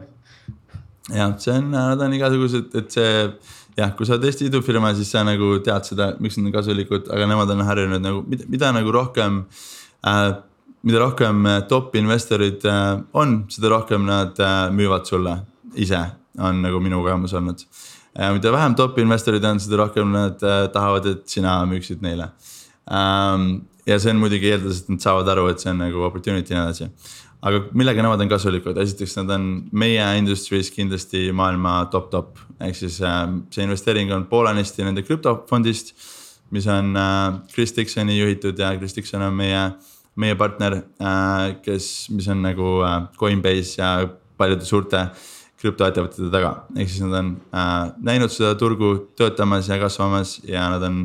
[1.13, 3.13] jah, see on, nad on igasugused, et see
[3.79, 7.09] jah, kui sa oled Eesti idufirma, siis sa nagu tead seda, miks nad on kasulikud,
[7.13, 9.43] aga nemad on harjunud nagu, mida, mida nagu rohkem
[10.07, 10.29] äh,.
[10.83, 15.39] Mida rohkem äh, top investorid äh, on, seda rohkem nad äh, müüvad sulle
[15.75, 16.01] ise,
[16.39, 17.65] on nagu minu kogemus olnud.
[18.33, 22.31] mida vähem top investorid on, seda rohkem nad äh, tahavad, et sina müüksid neile
[22.91, 23.61] ähm,.
[23.85, 26.63] ja see on muidugi eeldades, et nad saavad aru, et see on nagu opportunity ja
[26.63, 26.89] nii edasi
[27.45, 29.45] aga millega nemad on kasulikud, esiteks nad on
[29.79, 32.39] meie industry's kindlasti maailma top, top.
[32.59, 33.21] ehk siis äh,
[33.53, 35.93] see investeering on poolenisti nende krüptofondist.
[36.51, 39.71] mis on äh, Chris Dixoni juhitud ja Chris Dixon on meie,
[40.19, 43.91] meie partner äh,, kes, mis on nagu äh, Coinbase ja
[44.39, 45.07] paljude suurte
[45.59, 50.85] krüptoettevõtete taga, ehk siis nad on äh, näinud seda turgu töötamas ja kasvamas ja nad
[50.87, 51.01] on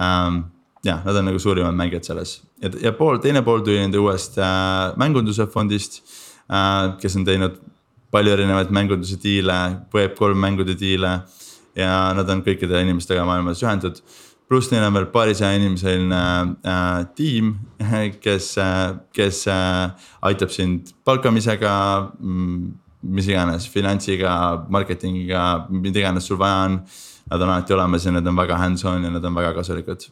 [0.00, 0.40] ähm,
[0.84, 4.38] jah, nad on nagu suurimad mängijad selles ja, ja pool, teine pool tuli nende uuest
[4.40, 6.00] äh, mängunduse fondist
[6.48, 7.60] äh,, kes on teinud
[8.12, 9.58] palju erinevaid mängunduse diile,
[9.94, 11.22] Web3 mängude diile.
[11.72, 14.02] ja nad on kõikide inimestega maailmas ühendatud.
[14.48, 16.22] Pluss neil on veel paarisaja inimeseline
[16.64, 17.54] äh, tiim,
[18.22, 19.90] kes äh,, kes äh,
[20.28, 21.74] aitab sind palkamisega
[22.18, 24.32] mm, mis iganes finantsiga,
[24.70, 26.82] marketingiga, mida iganes sul vaja on.
[27.30, 30.10] Nad on alati olemas ja nad on väga hands-on ja nad on väga kasulikud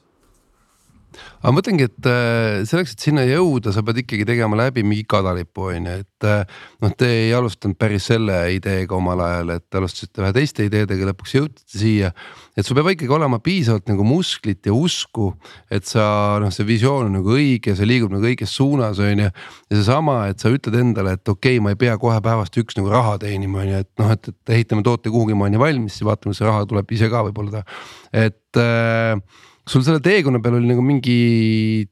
[1.41, 5.07] aga ma mõtlengi, et äh, selleks, et sinna jõuda, sa pead ikkagi tegema läbi mingi
[5.09, 9.79] kadalipu on ju, et äh, noh, te ei alustanud päris selle ideega omal ajal, et
[9.81, 12.13] alustasite ühe teiste ideedega, lõpuks jõudsite siia.
[12.57, 15.31] et sul peab ikkagi olema piisavalt nagu musklit ja usku,
[15.73, 16.05] et sa
[16.43, 19.29] noh, see visioon on nagu õige, see liigub nagu õiges suunas, on ju.
[19.31, 22.77] ja seesama, et sa ütled endale, et okei okay,, ma ei pea kohe päevast üks
[22.77, 26.09] nagu raha teenima, on ju, et noh, et, et ehitame toote kuhugi maani valmis, siis
[26.09, 27.65] vaatame, see raha tuleb ise ka võib-olla,
[28.13, 29.17] et äh,
[29.71, 31.87] sul selle teekonna peal oli nagu mingi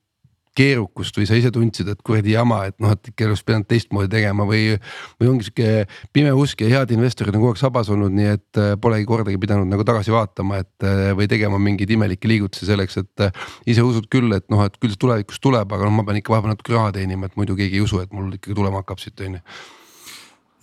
[0.59, 4.11] keerukust või sa ise tundsid, et kuradi jama, et noh, et ikka oleks pidanud teistmoodi
[4.11, 4.73] tegema või.
[5.21, 8.61] või ongi sihuke pime usk ja head investorid on kogu aeg sabas olnud, nii et
[8.61, 12.99] äh, polegi kordagi pidanud nagu tagasi vaatama, et äh, või tegema mingeid imelikke liigutusi selleks,
[13.05, 13.15] et.
[13.29, 16.19] Äh, ise usud küll, et noh, et küll see tulevikus tuleb, aga noh, ma pean
[16.19, 19.03] ikka vahepeal natuke raha teenima, et muidu keegi ei usu, et mul ikkagi tulema hakkab
[19.03, 19.43] siit on ju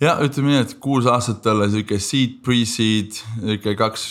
[0.02, 4.04] ja ütleme nii, et kuus aastat olla sihuke seed, pre-seed, sihuke kaks,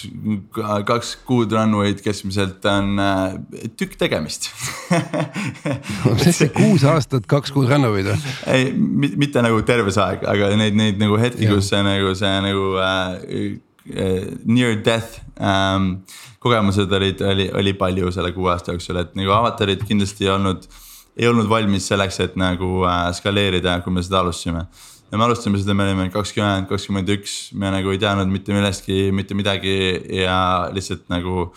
[0.87, 3.35] kaks kuud runway'd keskmiselt on äh,
[3.77, 4.49] tükk tegemist
[6.23, 8.33] mis see kuus aastat, kaks kuud runway'd või?
[8.55, 12.33] ei, mitte nagu terve see aeg, aga neid, neid nagu hetki, kus see nagu see
[12.47, 13.13] nagu äh,
[14.49, 15.99] near death ähm,
[16.41, 20.65] kogemused olid, oli, oli palju selle kuue aasta jooksul, et nagu avatarid kindlasti ei olnud,
[21.13, 24.65] ei olnud valmis selleks, et nagu äh, skaleerida, kui me seda alustasime
[25.15, 29.13] ja me alustasime seda, me olime kakskümmend, kakskümmend üks, me nagu ei teadnud mitte millestki,
[29.15, 29.75] mitte midagi
[30.19, 31.53] ja lihtsalt nagu.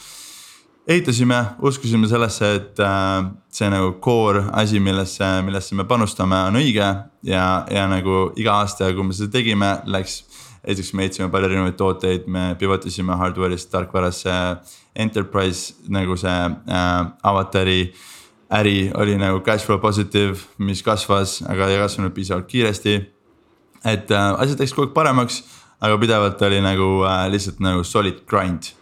[0.89, 6.87] ehitasime, uskusime sellesse, et äh, see nagu core asi, millesse, millesse me panustame, on õige
[7.29, 10.23] ja, ja nagu iga aasta, kui me seda tegime, läks.
[10.63, 14.39] esiteks me ehitasime palju erinevaid tooteid, me pivot isime hardware'ist tarkvarasse,
[14.95, 17.93] enterprise nagu see äh, avatari
[18.49, 23.18] äri oli nagu cash flow positive, mis kasvas, aga ei kasvanud piisavalt kiiresti
[23.85, 25.43] et äh, asjad läks kogu aeg paremaks,
[25.85, 28.73] aga pidevalt oli nagu äh, lihtsalt nagu solid grind.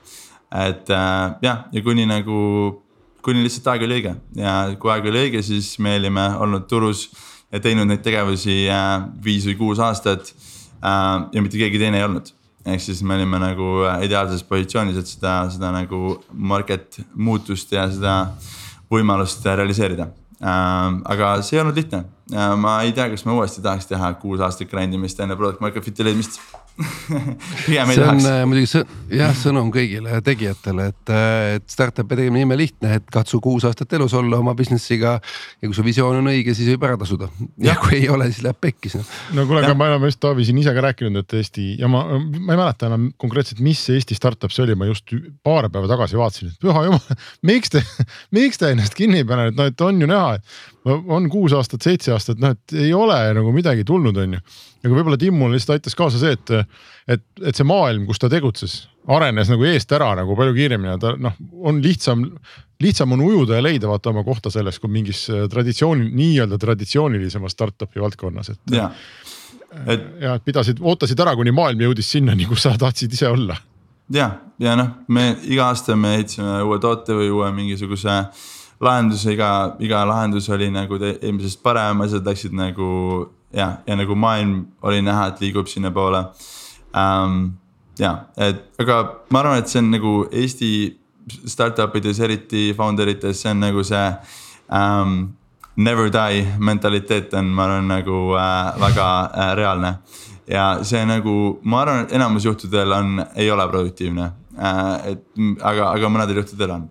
[0.52, 2.82] et äh, jah, ja kuni nagu,
[3.22, 7.08] kuni lihtsalt aeg oli õige ja kui aeg oli õige, siis me olime olnud turus
[7.52, 10.32] ja teinud neid tegevusi äh, viis või kuus aastat
[10.80, 11.26] äh,.
[11.32, 12.30] ja mitte keegi teine ei olnud,
[12.66, 17.88] ehk siis me olime nagu äh, ideaalses positsioonis, et seda, seda nagu market muutust ja
[17.92, 18.20] seda
[18.92, 20.08] võimalust realiseerida
[20.42, 21.00] äh,.
[21.14, 22.04] aga see ei olnud lihtne,
[22.60, 25.84] ma ei tea, kas ma uuesti tahaks teha kuus aastat grind imist enne product market
[25.84, 26.40] fit'i leidmist
[26.76, 28.26] pigem ei see on tahaks.
[28.28, 28.84] äh, muidugi sõ-
[29.16, 33.92] jah, sõnum kõigile tegijatele, et, äh, et startup'i tegemine ime lihtne, et katsu kuus aastat
[33.96, 35.16] elus olla oma business'iga.
[35.62, 37.30] ja kui su visioon on õige, siis võib ära tasuda.
[37.62, 40.58] Ja kui ei ole, siis läheb pekkis no kuule, aga me oleme just Taavi siin
[40.60, 44.16] ise ka rääkinud, et Eesti ja ma, ma ei mäleta enam konkreetselt, mis see Eesti
[44.18, 45.12] startup see oli, ma just
[45.46, 47.82] paar päeva tagasi vaatasin, et püha jumal, miks te,
[48.36, 51.54] miks te ennast kinni ei pane, et noh, et on ju näha, et on kuus
[51.56, 54.42] aastat, seitse aastat, noh, et ei ole nagu midagi tulnud, on ju.
[54.84, 56.52] aga võib-olla Timmule lihtsalt aitas kaasa see, et,
[57.16, 58.76] et, et see maailm, kus ta tegutses,
[59.10, 61.34] arenes nagu eest ära nagu palju kiiremini ja ta noh,
[61.66, 62.26] on lihtsam,
[62.82, 67.56] lihtsam on ujuda ja leida vaata oma kohta selles, kui mingis äh, traditsiooni, nii-öelda traditsioonilisemas
[67.56, 68.90] startup'i valdkonnas, et ja,
[69.86, 73.58] et ja pidasid, ootasid ära, kuni maailm jõudis sinnani, kus sa tahtsid ise olla.
[74.14, 74.30] ja,
[74.62, 78.20] ja noh, me iga aasta me ehitasime uue toote või uue mingisuguse
[78.80, 82.90] lahenduse, iga, iga lahendus oli nagu eelmisest parem, asjad läksid nagu
[83.52, 86.24] ja, ja nagu maailm oli näha, et liigub sinnapoole
[86.92, 87.56] um,.
[87.98, 90.70] ja, et aga ma arvan, et see on nagu Eesti
[91.48, 94.04] startup ides, eriti founder ites, see on nagu see
[94.68, 95.34] um,
[95.76, 99.94] never die mentaliteet on, ma arvan, nagu äh, väga äh, reaalne
[100.46, 105.12] ja see nagu, ma arvan, et enamus juhtudel on, ei ole produktiivne äh,.
[105.12, 105.24] et
[105.62, 106.88] aga, aga mõnedel juhtudel on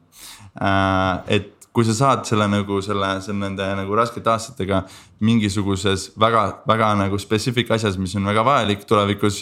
[0.61, 1.37] äh,.
[1.37, 4.83] et kui sa saad selle nagu selle, selle nende nagu raskete aastatega
[5.27, 9.41] mingisuguses väga, väga nagu specific asjas, mis on väga vajalik tulevikus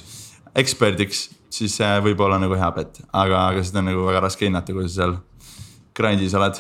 [0.58, 4.50] eksperdiks, siis see võib olla nagu hea bet, aga, aga seda on nagu väga raske
[4.50, 5.16] hinnata, kui sa seal
[5.98, 6.58] grind'is oled.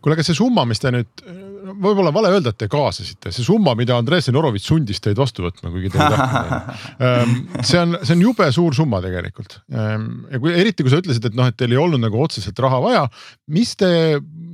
[0.00, 1.24] Kuule, aga see summa, mis te nüüd,
[1.74, 5.72] võib-olla vale öelda, et te kaasasite, see summa, mida Andrei Senorovitš sundis teid vastu võtma,
[5.72, 6.84] kuigi te ei tahtnud.
[7.70, 9.60] see on, see on jube suur summa tegelikult.
[9.70, 12.82] ja kui eriti, kui sa ütlesid, et noh, et teil ei olnud nagu otseselt raha
[12.84, 13.06] vaja,
[13.54, 13.90] mis te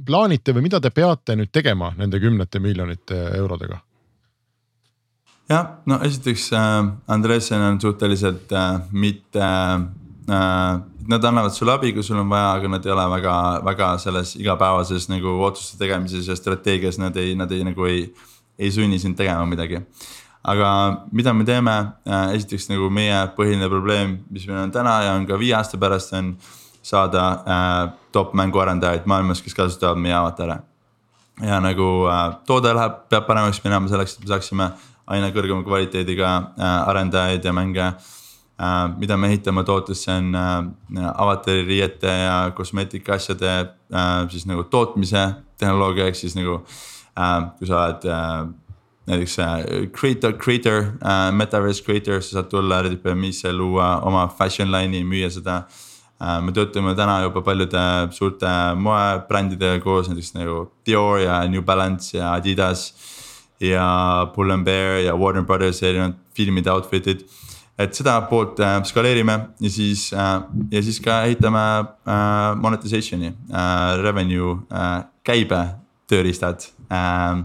[0.07, 3.81] plaanite või mida te peate nüüd tegema nende kümnete miljonite eurodega?
[5.51, 12.03] jah, no esiteks äh, Andresen on suhteliselt äh, mitte äh,, nad annavad sulle abi, kui
[12.03, 16.37] sul on vaja, aga nad ei ole väga, väga selles igapäevases nagu otsuste tegemises ja
[16.37, 18.07] strateegias, nad ei, nad ei nagu ei,
[18.59, 19.83] ei sunni sind tegema midagi.
[20.47, 20.69] aga
[21.13, 21.73] mida me teeme
[22.07, 25.79] äh,, esiteks nagu meie põhiline probleem, mis meil on täna ja on ka viie aasta
[25.79, 26.37] pärast, on
[26.83, 30.61] saada äh, top mänguarendajaid maailmas, kes kasutavad meie avatare.
[31.43, 34.71] ja nagu äh, toode läheb, peab paremaks minema selleks, et me saaksime
[35.07, 38.15] aina kõrgema kvaliteediga äh, arendajaid ja mänge äh,.
[38.97, 43.51] Mida me ehitame tootesse on äh, avatari riiete ja kosmeetika asjade
[43.93, 45.27] äh, siis nagu tootmise
[45.61, 46.63] tehnoloogia, ehk siis nagu
[47.19, 48.47] äh, kui sa oled äh,
[49.07, 55.05] näiteks äh, creator, creator äh,, metaverse creator, sa saad tulla RDPM-isse, luua oma fashion line'i,
[55.07, 55.61] müüa seda
[56.19, 56.41] äh,.
[56.43, 57.85] me töötame täna juba paljude
[58.17, 62.89] suurte moebrändidega koos, näiteks nagu Dior ja New Balance ja Adidas
[63.61, 63.87] ja
[64.35, 67.23] Pull and Bear ja Warner Brothers erinevad filmide outfit'id.
[67.79, 70.37] Et seda poolt äh, skaleerime ja siis äh,
[70.73, 75.63] ja siis ka ehitame äh, monetization'i äh,, revenue äh, käibe
[76.09, 77.43] tööriistad äh,.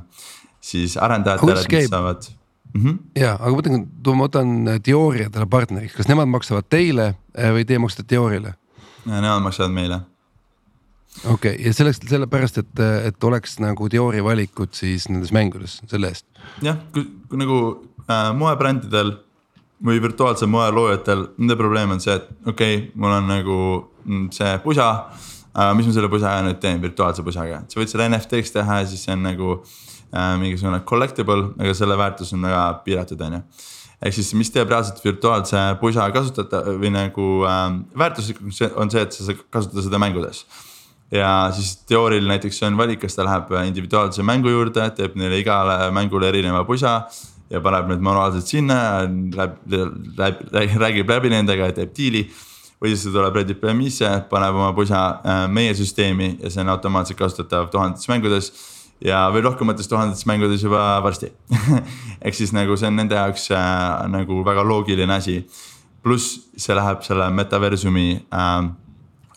[0.61, 2.29] siis arendajatele, mis saavad
[2.73, 2.83] mm.
[2.83, 2.97] -hmm.
[3.15, 7.51] ja, aga ma mõtlen, kui ma võtan Diori endale partneriks, kas nemad maksavad teile eh,
[7.51, 8.55] või teie maksate Diorile?
[9.05, 10.01] Nemad maksavad meile
[11.25, 11.65] okei okay.
[11.65, 16.25] ja selleks, sellepärast, et, et oleks nagu Diori valikud siis nendes mängudes selle eest.
[16.63, 16.79] jah,
[17.35, 17.59] nagu
[18.07, 19.17] äh, moebrändidel
[19.85, 23.57] või virtuaalse moe loojatel, nende probleem on see, et okei okay,, mul on nagu
[24.35, 24.87] see pusa
[25.55, 25.73] äh,.
[25.77, 29.05] mis ma selle pusaga nüüd teen, virtuaalse pusaga, sa võid selle NFT-ks teha ja siis
[29.07, 33.45] see on nagu äh, mingisugune collectible, aga selle väärtus on väga piiratud, on ju
[34.01, 37.63] ehk siis, mis teeb reaalselt virtuaalse pusa kasutada või nagu äh,
[38.03, 40.45] väärtuslikuks on see, et sa saad kasutada seda mängudes
[41.11, 45.91] ja siis teoorial näiteks on valik, kas ta läheb individuaalse mängu juurde, teeb neile igale
[45.91, 47.01] mängule erineva pusa.
[47.51, 48.77] Ja paneb need manuaalselt sinna,
[50.81, 52.25] räägib läbi nendega ja teeb diili.
[52.81, 56.71] või siis ta tuleb Reddit PM-isse, paneb oma pusa äh, meie süsteemi ja see on
[56.73, 58.51] automaatselt kasutatav tuhandetes mängudes.
[59.05, 61.31] ja veel rohkemates tuhandetes mängudes juba varsti
[62.25, 65.45] ehk siis nagu see on nende jaoks äh, nagu väga loogiline asi.
[66.03, 68.71] pluss see läheb selle metaversumi äh,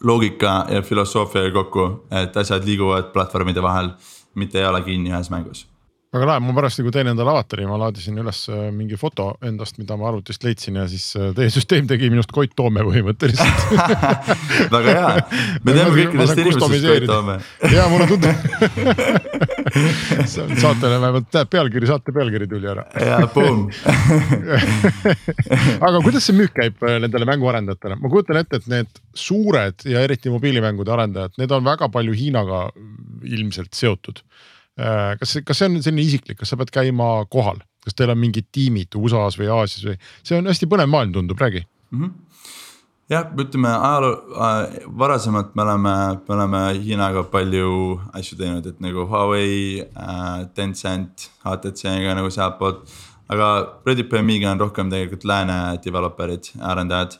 [0.04, 3.94] loogika ja filosoofiaga kokku, et asjad liiguvad platvormide vahel,
[4.34, 5.66] mitte ei ole kinni ühes mängus.
[6.14, 9.78] Väga lahe, ma pärast nagu teen endale avatari, ma laadisin üles äh, mingi foto endast,
[9.80, 13.58] mida ma arvutist leidsin ja siis äh, teie süsteem tegi minust Koit Toome põhimõtteliselt
[14.74, 15.10] väga hea,
[15.64, 17.38] me teeme kõikidest inimestest Koit Toome.
[17.76, 18.34] ja mulle tundub
[20.62, 22.86] saatele vähemalt pealkiri, saate pealkiri tuli ära.
[23.00, 23.66] ja boom
[25.88, 30.02] aga kuidas see müük käib äh, nendele mänguarendajatele, ma kujutan ette, et need suured ja
[30.04, 32.68] eriti mobiilimängude arendajad, need on väga palju Hiinaga
[33.24, 34.22] ilmselt seotud.
[34.74, 38.48] Kas, kas see on selline isiklik, kas sa pead käima kohal, kas teil on mingid
[38.54, 42.00] tiimid USA-s või Aasias või, see on hästi põnev maailm, tundub, räägi mm.
[42.00, 42.24] -hmm
[43.10, 45.94] jah, ütleme ajaloo äh,, varasemalt me oleme,
[46.28, 52.86] me oleme Hiinaga palju asju teinud, et nagu Huawei äh,, Tencent, HTC-ga nagu sealtpoolt.
[53.28, 57.18] aga ReadyPMI-ga on rohkem tegelikult lääne developer'id, arendajad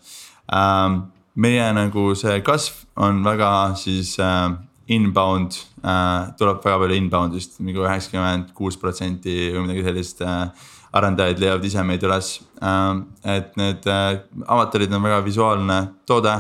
[0.53, 1.11] ähm,.
[1.35, 4.53] meie nagu see kasv on väga siis äh,
[4.93, 11.43] inbound äh,, tuleb väga palju inbound'ist nagu üheksakümmend kuus protsenti või midagi sellist äh, arendajad
[11.43, 12.37] leiavad ise meid üles.
[12.63, 16.39] Ähm, et need äh, avatarid on väga visuaalne toode.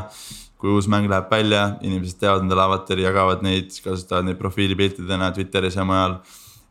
[0.65, 5.77] kui uus mäng läheb välja, inimesed teevad endale avatari, jagavad neid, kasutavad neid profiilipiltidena Twitteris
[5.77, 6.15] ja mujal.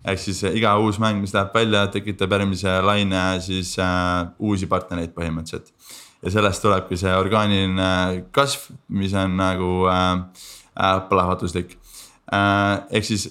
[0.06, 4.66] ehk siis äh, iga uus mäng, mis läheb välja, tekitab järgmise laine siis äh, uusi
[4.66, 5.70] partnereid põhimõtteliselt.
[6.24, 10.53] ja sellest tulebki see orgaaniline kasv, mis on nagu äh, äh,
[11.10, 11.78] plahvatuslik
[12.34, 12.82] äh,.
[12.92, 13.30] ehk siis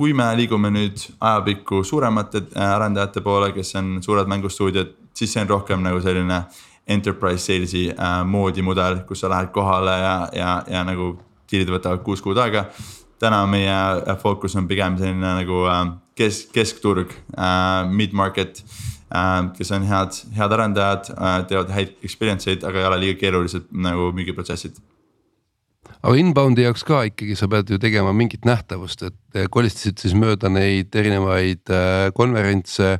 [0.00, 5.42] kui me liigume nüüd ajapikku suuremate äh, arendajate poole, kes on suured mängustuudiod, siis see
[5.42, 6.42] on rohkem nagu selline
[6.90, 11.12] enterprise sales'i äh, moodi mudel, kus sa lähed kohale ja, ja, ja nagu
[11.50, 12.68] diilid võtavad kuus kuud aega.
[13.20, 15.82] täna meie äh, fookus on pigem selline nagu äh,
[16.16, 18.62] kesk, keskturg äh,, mid-market
[19.12, 19.50] äh,.
[19.58, 23.68] kes on head, head arendajad äh,, teevad häid experience eid, aga ei ole liiga keerulised
[23.70, 24.80] nagu müügiprotsessid
[26.00, 30.48] aga inbound'i jaoks ka ikkagi sa pead ju tegema mingit nähtavust, et kolistasid siis mööda
[30.52, 32.96] neid erinevaid äh, konverentse.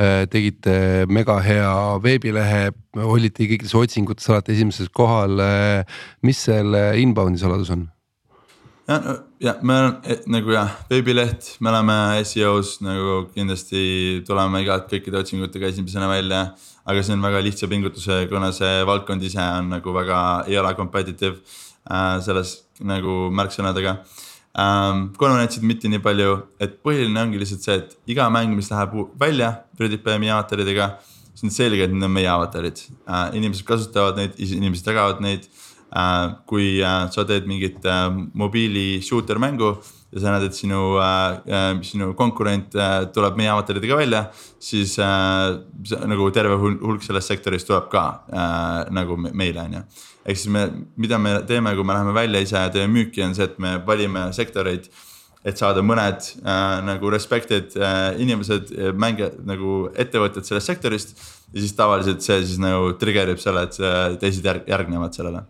[0.00, 1.70] Äh, tegite mega hea
[2.02, 2.70] veebilehe,
[3.04, 5.40] olite kõikides otsingutes alati esimeses kohal.
[6.26, 7.88] Mis selle inbound'i saladus on?
[8.90, 8.98] ja,
[9.40, 9.76] ja me
[10.30, 11.96] nagu jah, veebileht, me oleme
[12.26, 13.82] seo-s nagu kindlasti
[14.26, 16.50] tuleme igalt kõikide otsingutega esimesena välja.
[16.90, 20.72] aga see on väga lihtsa pingutuse, kuna see valdkond ise on nagu väga, ei ole
[20.74, 21.36] competitive
[22.24, 23.96] selles nagu märksõnadega
[24.58, 25.06] ähm,.
[25.20, 29.52] konverentsid mitte nii palju, et põhiline ongi lihtsalt see, et iga mäng, mis läheb välja
[29.78, 30.90] PrediPM-i avataridega,
[31.32, 33.30] siis on selge, et need on meie avatarid äh,.
[33.40, 35.48] inimesed kasutavad neid, inimesed jagavad neid
[35.92, 36.36] äh,.
[36.50, 39.76] kui äh, sa teed mingit äh, mobiili shooter mängu
[40.10, 44.22] ja sa näed, et sinu äh,, äh sinu konkurent äh, tuleb meie avataridega välja,
[44.58, 45.60] siis äh,
[46.10, 49.84] nagu terve hulk sellest sektorist tuleb ka äh, nagu meile, on ju.
[50.24, 50.64] ehk siis me,
[51.00, 53.78] mida me teeme, kui me läheme välja ise ja teeme müüki, on see, et me
[53.86, 54.90] valime sektoreid
[55.40, 61.14] et saada mõned äh, nagu respected äh, inimesed, mänge nagu ettevõtted sellest sektorist.
[61.54, 65.46] ja siis tavaliselt see siis nagu trigger ib selle, et teised järg, järgnevad sellele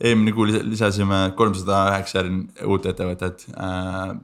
[0.00, 2.24] eelmine kuu lisasime kolmsada üheksa
[2.66, 4.14] uut ettevõtet äh,,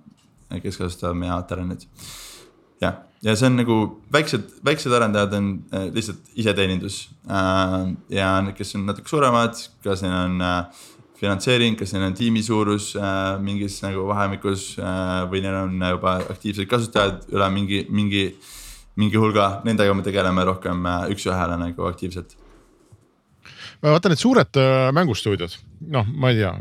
[0.62, 1.86] kes kasutavad meie nüüd.
[2.82, 3.76] jah, ja see on nagu
[4.12, 10.02] väiksed, väiksed arendajad on äh, lihtsalt iseteenindus äh, ja need, kes on natuke suuremad, kas
[10.02, 10.82] neil on äh,
[11.20, 16.18] finantseering, kas neil on tiimi suurus äh, mingis nagu vahemikus äh, või neil on juba
[16.32, 18.26] aktiivsed kasutajad üle mingi, mingi,
[18.96, 22.39] mingi hulga, nendega me tegeleme rohkem äh, üks-ühele nagu aktiivselt
[23.82, 25.56] vaata need suured äh, mängustuudiod,
[25.94, 26.52] noh, ma ei tea,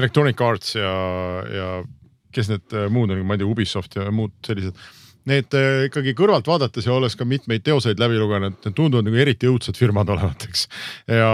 [0.00, 0.92] Electronic Arts ja,
[1.54, 1.70] ja
[2.34, 4.78] kes need äh, muud on, ma ei tea, Ubisoft ja muud sellised.
[5.30, 9.22] Need äh, ikkagi kõrvalt vaadates ja olles ka mitmeid teoseid läbi lugenud, need tunduvad nagu
[9.22, 10.66] eriti õudsed firmad olevat, eks.
[11.08, 11.30] ja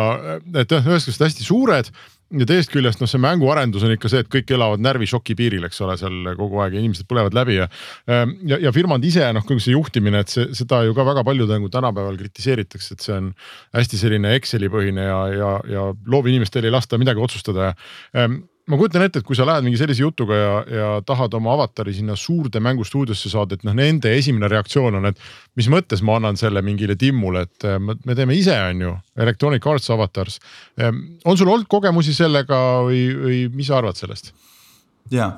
[0.60, 1.90] et jah, ühest küljest hästi suured
[2.30, 5.80] ja teisest küljest noh, see mänguarendus on ikka see, et kõik elavad närvišoki piiril, eks
[5.86, 7.66] ole, seal kogu aeg ja inimesed põlevad läbi ja.
[8.10, 11.24] Ähm, ja, ja firmad ise noh, kogu see juhtimine, et see, seda ju ka väga
[11.26, 13.32] palju nagu tänapäeval kritiseeritakse, et see on
[13.76, 17.74] hästi selline Exceli põhine ja, ja, ja loovinimestel ei lasta midagi otsustada ja
[18.22, 21.52] ähm, ma kujutan ette, et kui sa lähed mingi sellise jutuga ja, ja tahad oma
[21.56, 25.18] avatari sinna suurde mängustuudiosse saada, et noh, nende esimene reaktsioon on, et
[25.58, 29.66] mis mõttes ma annan selle mingile Timmule, et äh, me teeme ise, on ju, Electronic
[29.66, 30.38] Arts avatars.
[30.80, 34.32] Ähm, on sul olnud kogemusi sellega või, või mis sa arvad sellest?
[35.10, 35.32] ja,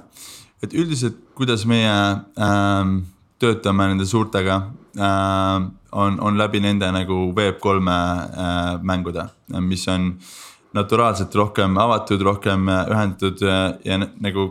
[0.63, 1.93] et üldiselt, kuidas meie
[2.37, 2.99] ähm,
[3.41, 4.59] töötame nende suurtega
[4.99, 9.27] äh, on, on läbi nende nagu Web3 äh, mängude,
[9.61, 10.13] mis on
[10.75, 14.51] naturaalselt rohkem avatud, rohkem äh, ühendatud äh, ja nagu.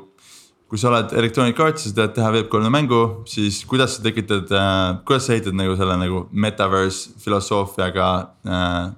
[0.71, 4.47] kui sa oled Electronic Arts ja sa tahad teha Web3 mängu, siis kuidas sa tekitad
[4.55, 8.11] äh,, kuidas sa ehitad nagu selle nagu metaverse filosoofiaga
[8.47, 8.93] äh,,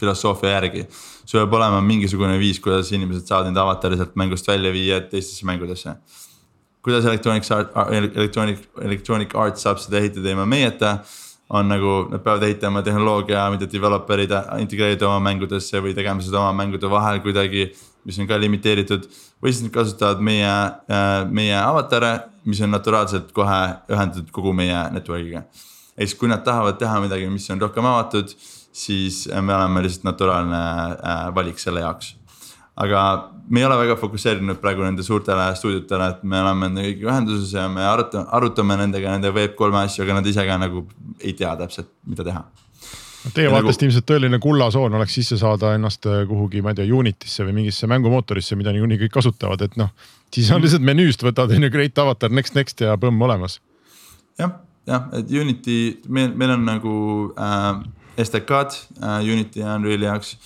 [0.00, 0.86] filosoofia järgi.
[1.26, 5.44] sul peab olema mingisugune viis, kuidas inimesed saavad enda avatari sealt mängust välja viia teistesse
[5.46, 5.96] mängudesse.
[6.82, 10.98] kuidas Electronic Art, Electronic, Electronic Arts saab seda ehitada ilma meieta
[11.48, 16.52] on nagu, nad peavad ehitama tehnoloogia, mida developer'id integreerida oma mängudesse või tegema seda oma
[16.62, 17.70] mängude vahel kuidagi.
[18.08, 19.02] mis on ka limiteeritud
[19.42, 23.58] või siis nad kasutavad meie, äh, meie avatare, mis on naturaalselt kohe
[23.90, 25.42] ühendatud kogu meie network'iga.
[25.98, 28.32] ehk siis, kui nad tahavad teha midagi, mis on rohkem avatud,
[28.72, 30.62] siis me oleme lihtsalt naturaalne
[30.94, 32.14] äh, valik selle jaoks
[32.78, 33.02] aga
[33.48, 37.66] me ei ole väga fokusseerinud praegu nende suurtele stuudiotele, et me oleme nendega ühenduses ja
[37.72, 40.84] me arutame, arutame nendega nende Web3 asju, aga nad ise ka nagu
[41.18, 42.44] ei tea täpselt, mida teha
[43.34, 43.88] Teie vaatest nagu...
[43.88, 47.88] ilmselt tõeline kullasoon oleks sisse saada ennast äh, kuhugi, ma ei tea, Unity'sse või mingisse
[47.90, 49.90] mängumootorisse, mida niikuinii kõik kasutavad, et noh.
[50.34, 53.58] siis on lihtsalt menüüst võtad on ju Great Avatar next, next ja põmm olemas.
[54.38, 54.54] jah,
[54.86, 56.94] jah, et Unity, meil, meil on nagu
[57.34, 57.82] äh,
[58.22, 60.36] STK-d äh, Unity ja Unreali jaoks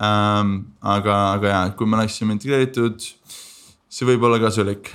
[0.00, 0.56] ähm,.
[0.80, 3.04] aga, aga ja, kui me oleksime integreeritud,
[3.90, 4.92] see võib olla kasulik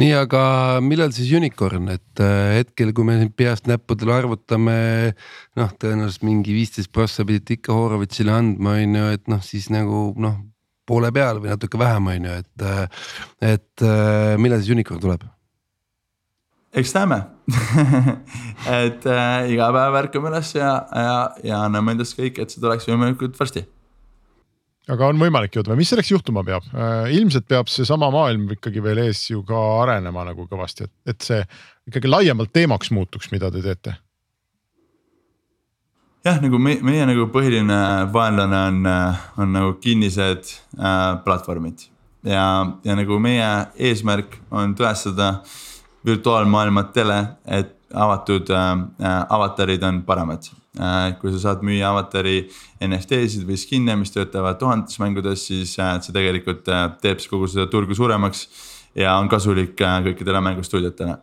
[0.00, 0.42] nii, aga
[0.84, 4.76] millal siis unicorn, et äh, hetkel, kui me peast näppudele arvutame.
[5.58, 10.10] noh, tõenäoliselt mingi viisteist prossa pidite ikka Horovitsile andma, on ju, et noh, siis nagu
[10.20, 10.38] noh,
[10.88, 12.64] poole peal või natuke vähem, on ju, et.
[12.64, 13.04] Äh,
[13.54, 15.26] et äh, millal siis unicorn tuleb?
[16.74, 17.18] Eks näeme
[18.80, 22.86] et äh, iga päev ärkame üles ja, ja, ja anname endast kõik, et see tuleks
[22.90, 23.64] võimalikult varsti
[24.90, 26.66] aga on võimalik jõuda või mis selleks juhtuma peab?
[26.74, 31.26] Äh, ilmselt peab seesama maailm ikkagi veel ees ju ka arenema nagu kõvasti, et, et
[31.26, 31.42] see
[31.90, 33.96] ikkagi laiemalt teemaks muutuks, mida te teete.
[36.26, 37.80] jah, nagu me, meie nagu põhiline
[38.14, 38.92] vaenlane on,
[39.40, 41.88] on nagu kinnised äh, platvormid
[42.26, 42.44] ja,
[42.84, 43.50] ja nagu meie
[43.90, 45.40] eesmärk on tõestada
[46.06, 48.72] virtuaalmaailmatele, et avatud äh,
[49.04, 52.44] äh avatarid on paremad Äh, kui sa saad müüa avatari
[52.86, 57.66] NFT-sid või skin'e, mis töötavad tuhandetes mängudes, siis äh, see tegelikult äh, teeb kogu seda
[57.72, 58.46] turgu suuremaks.
[58.94, 61.18] ja on kasulik kõikidele mängustuudiotele.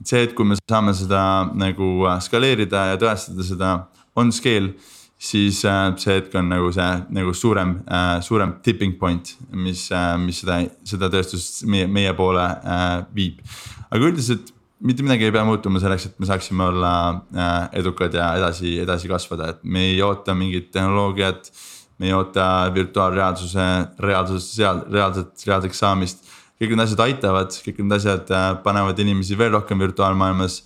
[0.00, 1.20] et see, et kui me saame seda
[1.52, 3.70] nagu skaleerida ja tõestada seda
[4.16, 4.74] on scale
[5.18, 7.78] siis see hetk on nagu see nagu suurem,
[8.20, 9.90] suurem tipping point, mis,
[10.24, 12.44] mis seda, seda tööstust meie, meie poole
[13.16, 13.40] viib.
[13.96, 16.92] Aga üldiselt mitte midagi ei pea muutuma selleks, et me saaksime olla
[17.32, 21.52] äh, edukad ja edasi, edasi kasvada, et me ei oota mingit tehnoloogiat.
[21.98, 23.62] me ei oota virtuaalreaalsuse,
[23.98, 26.26] reaalsuse seal, reaalselt, reaalseks saamist.
[26.60, 30.58] kõik need asjad aitavad, kõik need asjad äh, panevad inimesi veel rohkem virtuaalmaailmas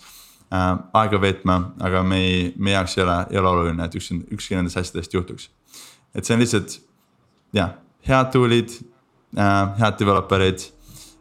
[0.50, 4.18] äh, aega veetma, aga me ei, meie jaoks ei ole, ei ole oluline, et ükski,
[4.34, 5.50] ükski nendest asjadest juhtuks.
[6.14, 6.80] et see on lihtsalt
[7.54, 7.76] jah,
[8.06, 8.74] head tool'id
[9.78, 10.66] head developer'id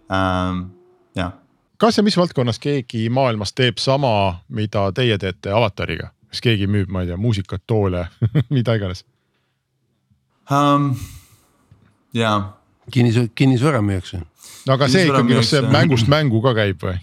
[0.09, 1.33] jah
[1.79, 6.91] kas ja mis valdkonnas keegi maailmas teeb sama, mida teie teete avatariga, kas keegi müüb,
[6.91, 8.07] ma ei tea, muusikat, toole
[8.55, 9.05] mida iganes
[10.51, 10.91] um,?
[12.13, 12.37] jaa.
[12.91, 14.21] kinnisvara, kinnisvara müüakse.
[14.67, 16.97] no aga see ikkagi, kas see mängust mängu ka käib või?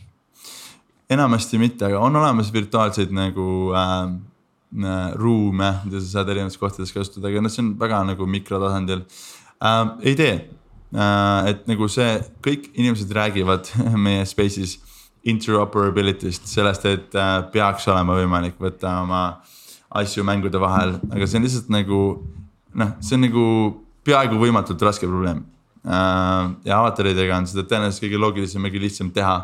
[1.11, 4.11] enamasti mitte, aga on olemas virtuaalseid nagu äh,
[5.15, 9.05] ruume, mida sa saad erinevates kohtades kasutada, aga noh, see on väga nagu mikrotasandil
[9.63, 9.83] äh,.
[10.03, 10.37] ei tee
[10.97, 13.69] et nagu see, kõik inimesed räägivad
[14.07, 14.79] meie space'is
[15.27, 19.23] interoperability'st, sellest, et äh, peaks olema võimalik võtta oma
[19.97, 22.01] asju mängude vahel, aga see on lihtsalt nagu
[22.79, 23.47] noh, see on nagu
[24.07, 25.43] peaaegu võimatult raske probleem.
[25.87, 29.39] Äh, ja avataridega on seda tõenäoliselt kõige loogilisem ja kõige lihtsam teha.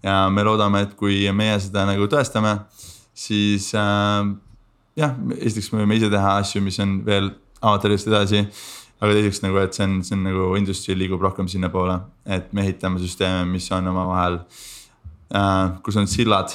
[0.00, 2.54] ja me loodame, et kui meie seda nagu tõestame,
[3.12, 4.30] siis äh,
[4.96, 8.46] jah, esiteks me võime ise teha asju, mis on veel avataridest edasi
[9.00, 11.96] aga teiseks nagu, et see on, see on nagu industry liigub rohkem sinnapoole,
[12.28, 14.42] et me ehitame süsteeme, mis on omavahel
[15.32, 16.52] äh,, kus on sillad,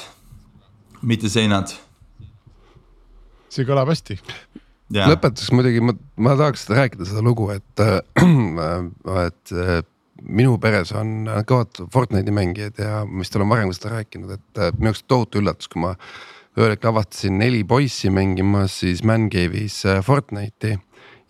[1.01, 1.73] mitte seinad.
[3.49, 4.19] see kõlab hästi.
[4.93, 7.99] lõpetuseks muidugi ma, ma tahaks rääkida seda lugu, et äh,,
[9.25, 9.81] et äh,
[10.21, 14.73] minu peres on kõvad Fortnite'i mängijad ja ma vist olen varem seda rääkinud, et äh,
[14.77, 15.95] minu jaoks tohutu üllatus, kui ma
[16.55, 20.77] ühel hetkel avastasin neli poissi mängimas siis Man Cave'is äh, Fortnite'i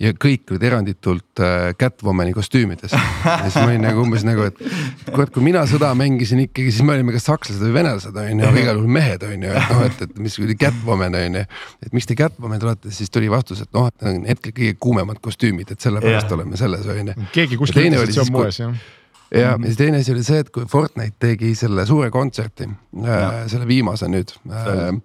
[0.02, 2.92] ja kõik olid eranditult äh, Catwomani kostüümides.
[2.92, 4.60] ja siis ma olin nagu umbes nagu, et
[5.08, 8.50] kurat, kui mina sõda mängisin ikkagi, siis me olime kas sakslased või venelased on ju,
[8.50, 11.46] aga igal juhul mehed on ju, et noh, et, et mis oli Catwoman on ju.
[11.88, 14.76] et miks te Catwoman olete, siis tuli vastus, et noh, et need on hetkel kõige
[14.84, 16.38] kuumemad kostüümid, et sellepärast yeah.
[16.40, 17.32] oleme selles on ju.
[17.40, 18.78] keegi kuskil ütles, et see on moes jah
[19.36, 22.68] ja siis teine asi oli see, et kui Fortnite tegi selle suure kontserti,
[23.02, 25.00] äh, selle viimase nüüd äh,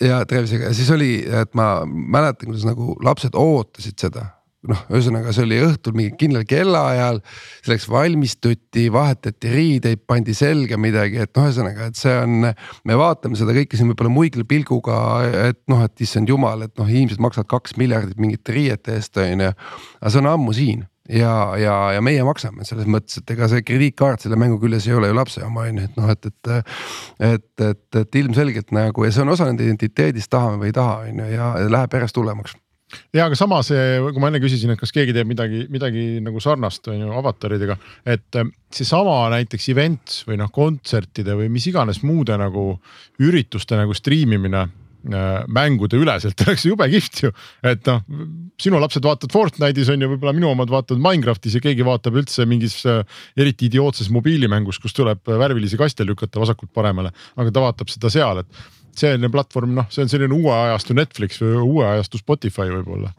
[0.00, 4.26] ja tervisega ja siis oli, et ma mäletan, kuidas nagu lapsed ootasid seda
[4.70, 7.20] noh, ühesõnaga see oli õhtul mingi kindlal kellaajal,
[7.64, 12.50] selleks valmistuti, vahetati riideid, pandi selga midagi, et noh, ühesõnaga, et see on.
[12.88, 14.98] me vaatame seda kõike siin võib-olla muigla pilguga,
[15.50, 19.46] et noh, et issand jumal, et noh, inimesed maksavad kaks miljardit mingite riiete eest on
[19.46, 19.54] ju.
[20.00, 23.64] aga see on ammu siin ja, ja, ja meie maksame selles mõttes, et ega see
[23.66, 26.76] krediitkaart selle mängu küljes ei ole ju lapse oma on ju, et noh, et, et.
[27.32, 31.02] et, et, et ilmselgelt nagu ja see on osa nende identiteedist, tahame või ei taha,
[31.06, 32.56] on ju, ja läheb järjest hullemaks
[33.16, 36.86] ja aga samas, kui ma enne küsisin, et kas keegi teeb midagi, midagi nagu sarnast
[36.92, 37.76] on ju avataridega,
[38.06, 42.68] et eh, seesama näiteks event või noh, kontsertide või mis iganes muude nagu
[43.22, 44.66] ürituste nagu striimimine
[45.06, 47.32] mängude üleselt oleks jube kihvt ju,
[47.66, 48.02] et noh,
[48.60, 52.46] sinu lapsed vaatavad Fortnite'is on ju, võib-olla minu omad vaatavad Minecraftis ja keegi vaatab üldse
[52.48, 58.12] mingis eriti idiootses mobiilimängus, kus tuleb värvilisi kaste lükata vasakult paremale, aga ta vaatab seda
[58.12, 58.64] seal, et
[58.96, 63.12] selline platvorm, noh, see on selline uue ajastu Netflix või uue ajastu Spotify võib-olla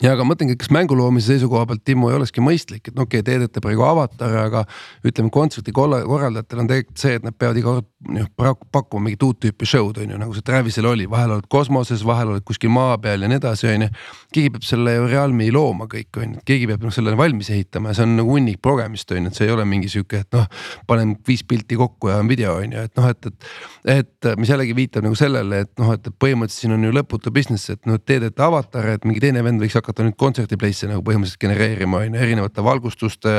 [0.00, 3.20] ja aga mõtlengi, kas mängu loomise seisukoha pealt, Timmu, ei olekski mõistlik, et no okei
[3.20, 4.64] okay,, te teete praegu avatari, aga
[5.04, 8.26] ütleme, kontserti korraldajatel on tegelikult see, et nad peavad iga kord noh
[8.72, 12.32] pakkuma mingit uut tüüpi show'd on ju, nagu see Travisel oli, vahel oled kosmoses, vahel
[12.32, 13.90] oled kuskil maa peal ja nii edasi, on ju.
[14.34, 18.00] keegi peab selle realmi looma kõik on ju, keegi peab noh selle valmis ehitama ja
[18.00, 20.48] see on nagu hunnik progemist on ju, et see ei ole mingi sihuke, et noh.
[20.88, 23.48] panen viis pilti kokku ja on video on ju, et noh, et, et,
[23.94, 27.70] et mis jällegi viitab nagu sellele, et noh, et põhimõtteliselt siin on ju lõputu business,
[27.70, 31.04] et noh, te teete avatare, et mingi teine vend võiks hakata nüüd kontserti place'e nagu
[31.06, 33.34] põhimõtteliselt genereerima on ju, erinevate valgustuste,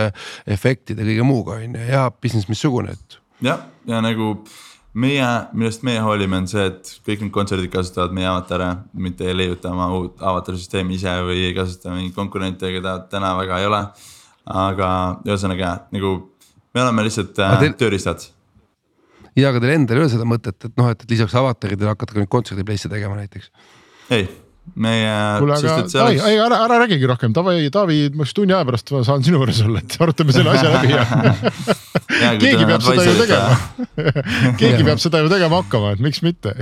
[0.57, 3.17] efektide, kõige muuga on ju ja business missugune, et.
[3.43, 4.35] jah, ja nagu
[4.93, 5.27] meie,
[5.57, 9.71] millest meie hoolime, on see, et kõik need kontserdid kasutavad meie avatare, mitte ei leiuta
[9.73, 13.81] oma uut avatarisüsteemi ise või ei kasuta mingeid konkurente, keda täna väga ei ole.
[14.43, 14.87] aga
[15.23, 16.09] ühesõnaga nagu
[16.75, 17.75] me oleme lihtsalt äh, teil...
[17.79, 18.25] tööriistad.
[19.35, 22.17] ja, aga teil endal ei ole seda mõtet, et noh, et, et lisaks avataridele hakata
[22.17, 23.51] ka nüüd kontserdi place'e tegema näiteks?
[24.11, 24.27] ei
[24.75, 25.13] meie.
[25.39, 28.93] kuule, aga ei, ei ära, ära räägigi rohkem, davai, Taavi, ma üks tunni aja pärast
[29.05, 31.03] saan sinu juures olla, et arutame selle asja läbi ja
[32.43, 33.57] keegi peab seda ju tegema.
[34.61, 36.55] Keegi peab seda ju tegema hakkama, et miks mitte.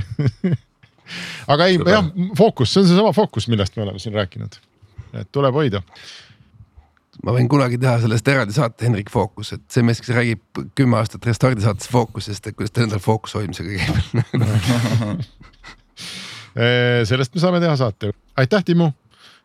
[1.51, 4.59] Aga ei, jah, fookus, see on seesama fookus, millest me oleme siin rääkinud,
[5.19, 5.83] et tuleb hoida.
[7.25, 10.97] Ma võin kunagi teha sellest eraldi saate Henrik Fookus, et see mees, kes räägib kümme
[10.97, 13.91] aastat Restardi saates fookusest, et kuidas tal endal fookuse hoidmisega käib
[17.07, 18.91] sellest me saame teha saate, aitäh, Timmu.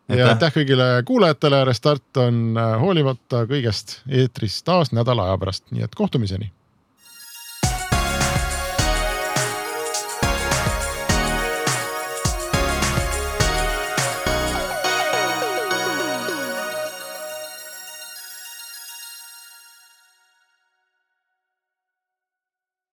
[0.08, 0.52] ja aitäh.
[0.54, 6.50] kõigile kuulajatele, Restart on eh, hoolimata kõigest eetris taas nädala aja pärast, nii et kohtumiseni